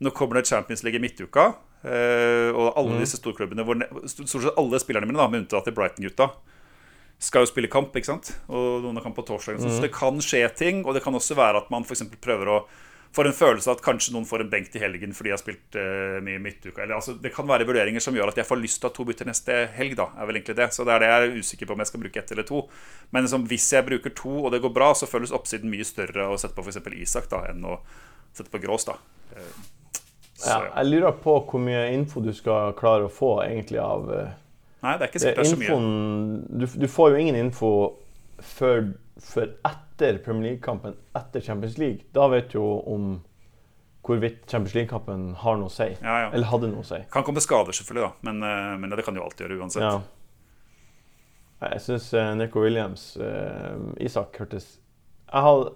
nå 0.00 0.10
kommer 0.14 0.34
det 0.38 0.46
Champions 0.46 0.84
League 0.84 1.00
i 1.00 1.02
midtuka. 1.02 1.54
eh, 1.84 2.50
og 2.50 2.72
alle 2.76 2.98
disse 2.98 3.16
storklubbene 3.20 3.62
hvor 3.64 3.76
stort 4.08 4.42
sett 4.42 4.56
alle 4.58 4.78
spillerne 4.80 5.06
mine, 5.06 5.18
da, 5.18 5.28
med 5.28 5.46
unntatt 5.46 5.68
av 5.68 5.74
Brighton-gutta, 5.74 6.30
skal 7.18 7.44
jo 7.44 7.50
spille 7.50 7.70
kamp. 7.72 7.94
ikke 7.96 8.10
sant? 8.10 8.34
Og 8.48 8.82
noen 8.84 8.98
har 8.98 9.06
kamp 9.06 9.16
på 9.16 9.26
torsdag. 9.26 9.62
Så 9.62 9.80
det 9.84 9.92
kan 9.94 10.18
skje 10.22 10.42
ting. 10.56 10.84
Og 10.84 10.96
det 10.96 11.04
kan 11.04 11.16
også 11.16 11.38
være 11.38 11.64
at 11.64 11.72
man 11.72 11.86
eksempel 11.88 12.20
prøver 12.22 12.52
å 12.52 12.60
får 13.16 13.30
en 13.30 13.32
følelse 13.32 13.70
av 13.70 13.78
at 13.78 13.84
kanskje 13.84 14.12
noen 14.12 14.26
får 14.28 14.42
en 14.44 14.50
benk 14.52 14.66
til 14.72 14.82
helgen 14.82 15.14
fordi 15.16 15.30
jeg 15.30 15.36
har 15.36 15.40
spilt 15.40 15.76
uh, 15.80 16.16
mye 16.24 16.40
midtuka. 16.42 16.82
Eller, 16.82 16.98
altså, 16.98 17.14
det 17.22 17.32
kan 17.32 17.48
være 17.48 17.64
vurderinger 17.68 18.02
som 18.04 18.16
gjør 18.16 18.32
at 18.32 18.40
jeg 18.40 18.48
får 18.48 18.60
lyst 18.60 18.80
til 18.82 18.88
å 18.88 18.90
ha 18.90 18.96
to 18.98 19.06
bytter 19.08 19.30
neste 19.30 19.56
helg. 19.76 19.96
da, 19.96 20.10
er 20.12 20.28
vel 20.28 20.40
egentlig 20.40 20.58
det. 20.58 20.68
Så 20.76 20.84
det 20.84 20.92
er 20.92 21.04
det 21.04 21.08
jeg 21.12 21.28
er 21.30 21.38
usikker 21.40 21.70
på 21.70 21.76
om 21.76 21.84
jeg 21.84 21.90
skal 21.92 22.02
bruke 22.02 22.20
ett 22.20 22.34
eller 22.34 22.48
to. 22.50 22.60
Men 23.14 23.24
liksom, 23.24 23.46
hvis 23.48 23.70
jeg 23.72 23.88
bruker 23.88 24.16
to 24.20 24.34
og 24.42 24.50
det 24.52 24.60
går 24.64 24.74
bra, 24.76 24.90
så 24.98 25.08
føles 25.08 25.32
oppsiden 25.36 25.72
mye 25.72 25.86
større 25.88 26.28
å 26.28 26.36
sette 26.40 26.58
på 26.58 26.66
f.eks. 26.66 26.82
Isak 27.06 27.30
da, 27.32 27.46
enn 27.52 27.64
å 27.64 27.78
sette 28.36 28.52
på 28.52 28.60
Grås. 28.66 28.88
da. 28.90 28.98
Uh, 29.32 29.72
Så, 30.36 30.50
Ja, 30.50 30.56
ja. 30.66 30.72
jeg 30.82 30.90
lurer 30.90 31.14
på 31.16 31.38
hvor 31.48 31.62
mye 31.64 31.86
info 31.94 32.20
du 32.20 32.34
skal 32.36 32.74
klare 32.76 33.06
å 33.08 33.12
få 33.12 33.38
egentlig 33.46 33.80
av 33.80 34.10
eh, 34.12 34.34
Nei, 34.84 34.96
det 34.96 35.06
er 35.06 35.10
ikke 35.10 35.22
sikkert 35.22 35.38
det 35.40 35.46
er 35.46 35.50
så 35.50 35.60
mye. 35.60 35.68
infoen, 35.70 36.60
du, 36.60 36.66
du 36.82 36.86
får 36.92 37.12
jo 37.12 37.22
ingen 37.22 37.38
info 37.40 37.70
før, 38.44 38.90
før 39.22 39.54
etter 39.68 40.20
Premier 40.24 40.52
League-kampen, 40.52 40.98
etter 41.16 41.44
Champions 41.44 41.78
League. 41.80 42.04
Da 42.16 42.28
vet 42.32 42.52
du 42.52 42.58
jo 42.58 42.66
om 42.92 43.08
hvorvidt 44.06 44.44
Champions 44.46 44.76
League-kampen 44.76 45.30
har 45.42 45.56
noe 45.58 45.70
å 45.70 45.72
si. 45.72 45.88
Ja, 45.96 46.18
ja. 46.26 46.28
Eller 46.30 46.50
hadde 46.52 46.70
noe 46.70 46.84
å 46.84 46.86
si. 46.86 47.00
Kan 47.12 47.24
komme 47.26 47.42
skader, 47.42 47.74
selvfølgelig, 47.74 48.06
da. 48.06 48.28
Men, 48.28 48.44
eh, 48.46 48.76
men 48.82 48.94
det 48.94 49.06
kan 49.06 49.16
jo 49.18 49.24
alltid 49.24 49.46
gjøre 49.46 49.58
uansett. 49.64 49.82
Ja. 49.86 49.96
Jeg 51.66 51.80
syns 51.86 52.10
uh, 52.12 52.34
Nico 52.36 52.60
Williams 52.60 53.14
eh, 53.16 53.78
Isak 54.04 54.36
hørtes 54.36 54.74
jeg 55.26 55.42
hadde, 55.42 55.70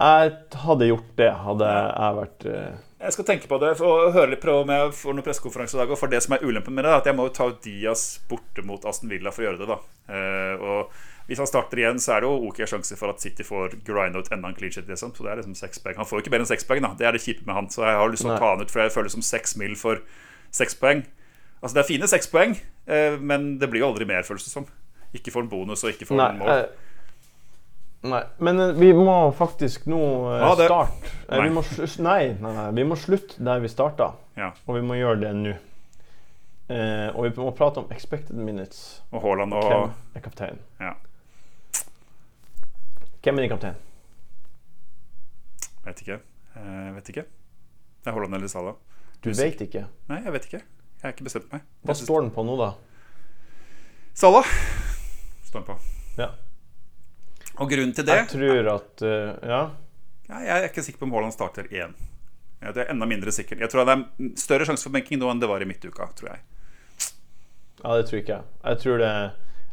jeg 0.00 0.30
hadde 0.62 0.86
gjort 0.88 1.10
det, 1.18 1.28
hadde 1.44 1.72
jeg 1.72 2.14
vært 2.16 2.46
eh, 2.48 2.78
Jeg 3.00 3.14
skal 3.16 3.24
tenke 3.24 3.48
på 3.48 3.56
det 3.62 3.70
og 3.80 4.10
høre 4.12 4.34
litt 4.34 4.42
prøve 4.42 4.60
om 4.66 4.70
jeg 4.74 4.90
får 4.98 5.14
noen 5.16 5.24
pressekonferanse 5.24 5.76
i 5.76 5.80
dag. 5.80 5.92
Og 5.94 5.96
for 5.96 6.12
det 6.12 6.18
som 6.20 6.34
er 6.36 6.42
ulempen 6.44 6.74
med 6.76 6.84
det, 6.84 6.90
er 6.92 6.98
at 7.00 7.06
jeg 7.08 7.16
må 7.16 7.24
jo 7.30 7.32
ta 7.32 7.46
Diaz 7.64 8.02
borte 8.28 8.60
mot 8.66 8.84
Aston 8.84 9.08
Villa 9.08 9.32
for 9.32 9.40
å 9.44 9.48
gjøre 9.48 9.62
det. 9.62 9.68
da 9.72 9.78
Eh, 10.10 10.58
Og 10.60 10.90
hvis 11.30 11.38
han 11.38 11.46
starter 11.46 11.78
igjen, 11.78 12.00
så 12.02 12.16
er 12.16 12.20
det 12.24 12.28
jo 12.28 12.48
ok 12.50 12.56
sjanse 12.66 12.96
for 12.98 13.12
at 13.12 13.22
City 13.22 13.44
får 13.46 13.76
grind 13.86 14.16
ut 14.18 14.28
enda 14.34 14.48
en 14.50 14.56
clean 14.58 14.72
shit. 14.74 14.88
Liksom. 14.88 15.14
Så 15.14 15.22
det 15.24 15.30
er 15.32 15.40
liksom 15.40 15.54
poeng. 15.84 15.96
Han 15.96 16.04
får 16.10 16.18
jo 16.18 16.22
ikke 16.24 16.32
mer 16.34 16.42
enn 16.42 16.50
seks 16.50 16.66
poeng, 16.66 16.82
da. 16.82 16.90
Det 16.98 17.06
er 17.06 17.12
det 17.16 17.22
kjipe 17.22 17.46
med 17.46 17.54
han. 17.54 17.70
Så 17.70 17.86
jeg 17.86 17.96
har 17.96 18.10
lyst 18.10 18.26
til 18.26 18.32
å 18.34 18.38
ta 18.42 18.50
han 18.50 18.60
ut, 18.60 18.70
for 18.74 18.82
jeg 18.82 18.92
føler 18.92 19.08
det 19.08 19.14
som 19.14 19.22
seks 19.22 19.56
mil 19.56 19.76
for 19.78 20.02
seks 20.50 20.74
poeng. 20.74 21.04
Altså 21.62 21.74
Det 21.78 21.84
er 21.84 21.88
fine 21.92 22.08
seks 22.10 22.26
poeng, 22.32 22.56
eh, 22.90 23.16
men 23.16 23.58
det 23.62 23.70
blir 23.70 23.80
jo 23.84 23.92
aldri 23.92 24.04
mer, 24.10 24.26
føles 24.26 24.44
det 24.44 24.50
som. 24.52 24.66
Ikke 25.14 25.30
får 25.30 25.46
en 25.46 25.52
bonus 25.54 25.84
og 25.86 25.94
ikke 25.94 26.10
får 26.10 26.16
Nei. 26.18 26.28
en 26.34 26.38
mål. 26.42 26.48
eh, 26.48 26.66
nei. 28.10 28.22
Men 28.40 28.62
vi 28.80 28.92
må 28.92 29.16
faktisk 29.38 29.86
nå 29.86 30.02
eh, 30.34 30.66
starte 30.66 31.09
Nei. 31.30 31.44
vi 31.46 31.54
må, 31.54 31.62
nei, 32.02 32.32
nei, 32.42 32.52
nei, 32.56 32.70
vi 32.74 32.84
må 32.90 32.96
slutte 32.98 33.44
der 33.46 33.60
vi 33.62 33.68
starta. 33.70 34.08
Ja. 34.38 34.50
Og 34.66 34.80
vi 34.80 34.82
må 34.82 34.96
gjøre 34.98 35.20
det 35.20 35.30
nå. 35.38 35.52
Eh, 36.70 37.08
og 37.14 37.26
vi 37.26 37.30
må 37.38 37.52
prate 37.54 37.82
om 37.82 37.92
expected 37.94 38.34
minutes. 38.38 39.00
Og 39.10 39.22
Haaland 39.22 39.54
og 39.54 39.68
Hvem 39.68 40.18
er 40.18 40.24
kaptein? 40.24 40.58
Ja. 40.82 40.92
Hvem 43.22 43.38
er 43.38 43.46
din 43.46 43.52
kaptein? 43.52 43.78
Vet 45.86 46.02
ikke. 46.02 46.20
Eh, 46.56 46.90
vet 46.96 47.12
ikke. 47.14 47.26
Det 48.00 48.10
er 48.10 48.16
Haaland 48.16 48.38
eller 48.38 48.50
Salah. 48.50 48.78
Du 49.22 49.30
vet 49.30 49.60
ikke. 49.62 49.86
Nei, 50.10 50.22
jeg 50.24 50.34
vet 50.34 50.50
ikke. 50.50 50.62
Jeg 51.00 51.06
har 51.06 51.14
ikke 51.14 51.26
bestemt 51.30 51.50
meg. 51.52 51.66
Hva 51.86 51.96
står 51.96 52.24
den 52.24 52.30
på 52.34 52.44
nå, 52.46 52.58
da? 52.60 52.72
Salah 54.18 54.48
står 55.46 55.62
den 55.62 55.68
på. 55.70 55.78
Ja. 56.18 56.30
Og 57.60 57.70
grunnen 57.70 57.94
til 57.94 58.06
det 58.06 58.16
Jeg 58.16 58.28
tror 58.32 58.68
at 58.74 59.02
uh, 59.04 59.48
Ja. 59.50 59.62
Ja, 60.30 60.40
Jeg 60.46 60.56
er 60.62 60.68
ikke 60.70 60.84
sikker 60.86 61.02
på 61.02 61.08
om 61.08 61.14
Haaland 61.16 61.34
starter 61.34 61.68
igjen. 61.70 61.94
Ja, 62.60 62.72
det 62.76 62.84
er 62.84 62.90
enda 62.92 63.06
mindre 63.08 63.32
sikkert. 63.32 63.60
Jeg 63.64 63.72
tror 63.72 63.88
det 63.88 63.94
er 63.96 64.32
større 64.38 64.66
sjanse 64.68 64.84
for 64.86 64.94
benking 64.94 65.20
nå 65.20 65.30
enn 65.32 65.40
det 65.40 65.48
var 65.50 65.62
i 65.64 65.68
midtuka, 65.68 66.10
tror 66.16 66.34
jeg. 66.34 66.42
Ja, 67.80 67.94
det 67.96 68.08
tror 68.10 68.18
ikke 68.20 68.34
jeg. 68.36 68.48
Jeg 68.66 68.82
tror 68.82 69.00
det 69.00 69.12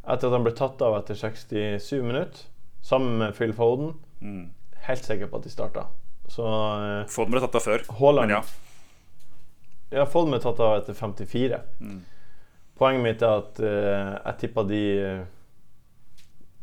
Etter 0.08 0.30
at 0.30 0.36
han 0.38 0.46
ble 0.46 0.54
tatt 0.56 0.80
av 0.88 0.94
etter 1.02 1.18
67 1.20 1.98
minutter, 2.00 2.46
sammen 2.88 3.18
med 3.20 3.34
Phil 3.36 3.52
Foden, 3.54 3.96
Mm. 4.24 4.46
helt 4.88 5.04
sikker 5.06 5.28
på 5.30 5.38
at 5.38 5.44
de 5.44 5.50
starta. 5.52 5.84
Så 6.32 6.42
eh, 6.48 7.04
Foden 7.12 7.34
ble 7.36 7.42
tatt 7.44 7.58
av 7.60 7.66
før, 7.66 7.84
Haaland 8.00 8.32
men 8.32 8.38
ja. 8.38 8.40
Ja, 9.92 10.06
Foden 10.10 10.32
ble 10.32 10.40
tatt 10.42 10.62
av 10.64 10.78
etter 10.80 10.96
54. 10.96 11.60
Mm. 11.84 12.00
Poenget 12.80 13.04
mitt 13.04 13.22
er 13.26 13.36
at 13.44 13.60
uh, 13.60 14.16
jeg 14.24 14.40
tippa 14.42 14.64
de 14.70 14.82
eh, 15.02 15.22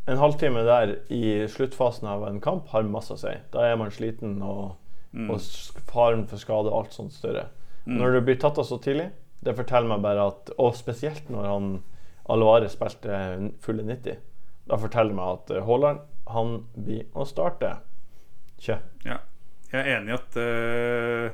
En 0.06 0.20
halvtime 0.20 0.64
der 0.66 0.96
i 1.08 1.46
sluttfasen 1.48 2.08
av 2.08 2.26
en 2.28 2.40
kamp 2.44 2.68
har 2.74 2.82
masse 2.84 3.14
å 3.14 3.20
si. 3.20 3.32
Da 3.52 3.64
er 3.70 3.76
man 3.80 3.90
sliten, 3.94 4.42
og, 4.42 4.76
Mm. 5.14 5.30
og 5.30 5.40
faren 5.86 6.26
for 6.26 6.36
skade 6.42 6.66
og 6.72 6.84
alt 6.84 6.92
sånt 6.92 7.12
større. 7.14 7.46
Mm. 7.86 7.98
Når 8.00 8.12
du 8.12 8.20
blir 8.26 8.36
tatt 8.40 8.58
av 8.58 8.64
så 8.66 8.80
tidlig, 8.82 9.10
det 9.44 9.54
forteller 9.56 9.88
meg 9.88 10.02
bare 10.02 10.26
at 10.26 10.50
Og 10.58 10.74
spesielt 10.74 11.28
når 11.30 11.44
han 11.46 11.82
Alvare 12.28 12.68
spilte 12.72 13.52
fulle 13.60 13.82
90. 13.84 14.16
Da 14.66 14.76
forteller 14.76 15.12
det 15.12 15.16
meg 15.16 15.32
at 15.34 15.50
eh, 15.50 15.64
Haaland 15.66 16.00
han 16.32 16.54
blir 16.74 17.04
å 17.14 17.26
starte. 17.28 17.76
Kjø. 18.58 18.78
Ja. 19.04 19.18
Jeg 19.70 19.80
er 19.86 19.98
enig 19.98 20.08
i 20.08 20.14
at 20.14 20.36
uh, 20.36 21.30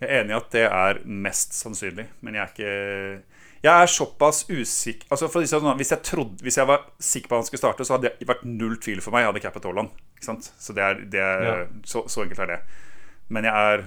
Jeg 0.00 0.08
er 0.08 0.20
enig 0.22 0.30
i 0.30 0.36
at 0.38 0.50
det 0.52 0.64
er 0.68 1.00
mest 1.04 1.52
sannsynlig, 1.56 2.06
men 2.20 2.34
jeg 2.34 2.42
er 2.42 2.52
ikke 2.54 3.22
Jeg 3.64 3.72
er 3.72 3.88
såpass 3.88 4.42
usikker 4.50 5.08
altså 5.14 5.30
sånn, 5.32 5.70
hvis, 5.78 5.92
jeg 5.94 6.04
trodde, 6.04 6.36
hvis 6.44 6.58
jeg 6.60 6.68
var 6.68 6.82
sikker 7.00 7.30
på 7.30 7.36
at 7.36 7.40
han 7.40 7.46
skulle 7.48 7.62
starte, 7.62 7.86
så 7.88 7.96
hadde 7.96 8.10
det 8.12 8.28
vært 8.28 8.44
null 8.44 8.74
tvil 8.76 9.00
for 9.00 9.14
meg. 9.14 9.24
Jeg 9.24 9.30
hadde 9.32 9.44
cappet 9.46 9.68
Haaland. 9.68 9.94
Så, 10.20 10.76
det 10.76 10.84
er, 10.84 11.00
det 11.14 11.22
er, 11.22 11.44
Ja. 11.48 11.54
så, 11.88 12.04
så 12.12 12.26
enkelt 12.26 12.42
er 12.44 12.50
det. 12.52 12.58
Men 13.32 13.48
jeg 13.48 13.72
er 13.72 13.86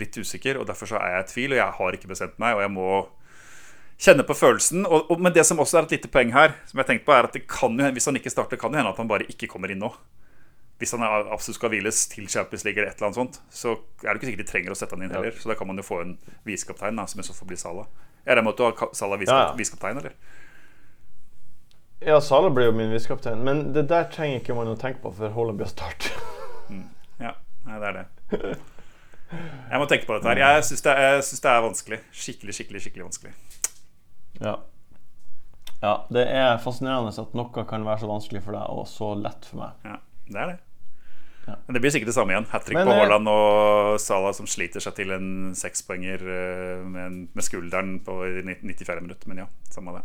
litt 0.00 0.16
usikker, 0.16 0.56
og 0.60 0.66
derfor 0.70 0.88
så 0.88 0.96
er 0.96 1.18
jeg 1.18 1.26
i 1.26 1.32
tvil, 1.34 1.52
og 1.52 1.60
jeg 1.60 1.76
har 1.78 1.98
ikke 1.98 2.08
bestemt 2.08 2.40
meg. 2.40 2.56
Og 2.56 2.64
jeg 2.64 2.72
må 2.72 2.88
kjenne 3.98 4.24
på 4.24 4.36
følelsen. 4.38 4.86
Og, 4.86 5.10
og, 5.10 5.20
men 5.20 5.34
det 5.36 5.44
som 5.46 5.60
også 5.60 5.80
er 5.82 5.88
et 5.88 5.96
lite 5.98 6.10
poeng 6.14 6.32
her, 6.32 6.54
som 6.70 6.80
jeg 6.80 6.88
tenkte 6.88 7.08
på, 7.08 7.16
er 7.16 7.28
at 7.28 7.36
det 7.36 7.44
kan 7.50 7.76
hvis 7.76 8.08
han 8.08 8.16
ikke 8.20 8.32
starter, 8.32 8.60
kan 8.60 8.72
det 8.72 8.80
hende 8.80 8.94
at 8.94 9.00
han 9.02 9.10
bare 9.10 9.28
ikke 9.28 9.50
kommer 9.50 9.72
inn 9.74 9.82
nå. 9.84 9.92
Hvis 10.78 10.94
han 10.94 11.02
absolutt 11.02 11.58
skal 11.58 11.72
hviles 11.74 12.04
til 12.12 12.28
Champions 12.30 12.62
League 12.64 12.78
eller 12.78 12.92
et 12.92 13.00
eller 13.00 13.10
annet 13.10 13.18
sånt, 13.18 13.40
så 13.50 13.72
er 14.04 14.12
det 14.12 14.20
ikke 14.20 14.28
sikkert 14.30 14.44
de 14.46 14.52
trenger 14.52 14.72
å 14.72 14.78
sette 14.78 14.94
han 14.94 15.02
inn 15.04 15.14
heller. 15.14 15.34
Så 15.34 15.50
da 15.50 15.56
kan 15.58 15.66
man 15.66 15.80
jo 15.80 15.84
få 15.84 15.98
en 16.04 16.12
visekaptein, 16.46 17.00
som 17.10 17.18
i 17.20 17.26
så 17.26 17.34
fall 17.34 17.50
blir 17.50 17.58
Salah. 17.58 17.88
Er 18.28 18.38
det 18.38 18.44
måte 18.44 18.64
å 18.66 18.68
ha 18.70 18.88
Sala 18.92 19.16
Salah 19.16 19.24
Ja, 19.24 19.38
ja. 19.48 19.52
visekaptein, 19.56 20.00
eller? 20.02 20.16
Ja, 22.04 22.20
Salah 22.22 22.52
blir 22.54 22.68
jo 22.68 22.74
min 22.76 22.92
visekaptein, 22.92 23.40
men 23.44 23.72
det 23.74 23.88
der 23.90 24.06
trenger 24.12 24.42
ikke 24.42 24.54
man 24.54 24.68
å 24.70 24.76
tenke 24.78 25.00
på 25.02 25.12
før 25.16 25.32
Haaland 25.34 25.60
blir 25.60 25.70
å 25.70 25.72
starte. 25.72 26.12
Ja, 27.18 27.32
nei, 27.66 27.78
det 27.82 27.88
er 27.88 27.96
det. 27.96 28.50
Jeg 29.28 29.80
må 29.80 29.86
tenke 29.90 30.06
på 30.06 30.14
dette 30.14 30.30
her. 30.30 30.38
Jeg 30.40 30.66
syns 30.68 30.84
det, 30.84 30.92
det 31.42 31.50
er 31.50 31.64
vanskelig. 31.64 31.98
Skikkelig, 32.14 32.54
skikkelig, 32.54 32.82
skikkelig 32.84 33.06
vanskelig. 33.08 33.32
Ja. 34.38 34.54
ja. 35.82 35.94
Det 36.14 36.24
er 36.30 36.60
fascinerende 36.62 37.10
at 37.10 37.34
noe 37.36 37.66
kan 37.66 37.88
være 37.88 38.04
så 38.04 38.12
vanskelig 38.12 38.44
for 38.46 38.54
deg 38.54 38.78
og 38.78 38.86
så 38.92 39.10
lett 39.18 39.50
for 39.50 39.64
meg. 39.64 39.88
Ja, 39.88 39.98
det 40.30 40.44
er 40.44 40.52
det. 40.52 40.56
Ja. 41.48 41.54
Men 41.66 41.74
det 41.74 41.80
blir 41.80 41.90
sikkert 41.90 42.10
det 42.10 42.12
samme 42.12 42.34
igjen. 42.34 42.46
Hat 42.50 42.66
trick 42.66 42.76
på 42.76 42.92
eh, 42.92 42.98
Haaland 43.00 43.30
og 43.32 44.00
Salah 44.04 44.34
som 44.36 44.48
sliter 44.50 44.84
seg 44.84 44.98
til 44.98 45.14
en 45.16 45.28
sekspoenger 45.56 46.24
eh, 46.34 46.82
med, 46.84 47.22
med 47.32 47.46
skulderen 47.46 47.94
på 48.04 48.18
94 48.44 48.98
minutt. 49.00 49.24
Men 49.30 49.40
ja, 49.44 49.46
samme 49.72 49.96
det. 49.96 50.02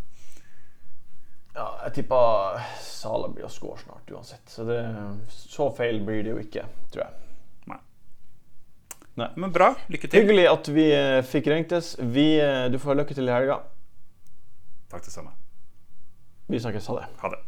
Ja, 1.58 1.68
jeg 1.84 1.98
tipper 2.00 2.64
Salah 2.80 3.34
blir 3.36 3.50
å 3.50 3.52
score 3.52 3.76
snart 3.82 4.16
uansett. 4.16 4.46
Så 4.48 4.64
det, 4.70 4.80
så 5.36 5.68
feil 5.76 6.00
blir 6.08 6.24
det 6.24 6.32
jo 6.32 6.40
ikke, 6.46 6.66
tror 6.96 7.06
jeg. 7.06 7.20
Nei. 9.20 9.28
Men 9.38 9.52
bra. 9.54 9.74
Lykke 9.94 10.08
til. 10.10 10.24
Hyggelig 10.24 10.48
at 10.50 10.74
vi 10.74 10.90
eh, 10.96 11.20
fikk 11.28 11.52
ringtes. 11.52 11.94
Vi, 12.00 12.28
du 12.72 12.80
får 12.80 12.96
ha 12.96 13.02
lykke 13.04 13.20
til 13.20 13.28
i 13.28 13.36
helga. 13.36 13.60
Takk 14.90 15.04
det 15.06 15.14
samme. 15.14 15.36
Vi 16.48 16.64
snakkes. 16.64 16.88
Ha 16.88 17.02
det. 17.04 17.10
Ha 17.20 17.36
det. 17.36 17.44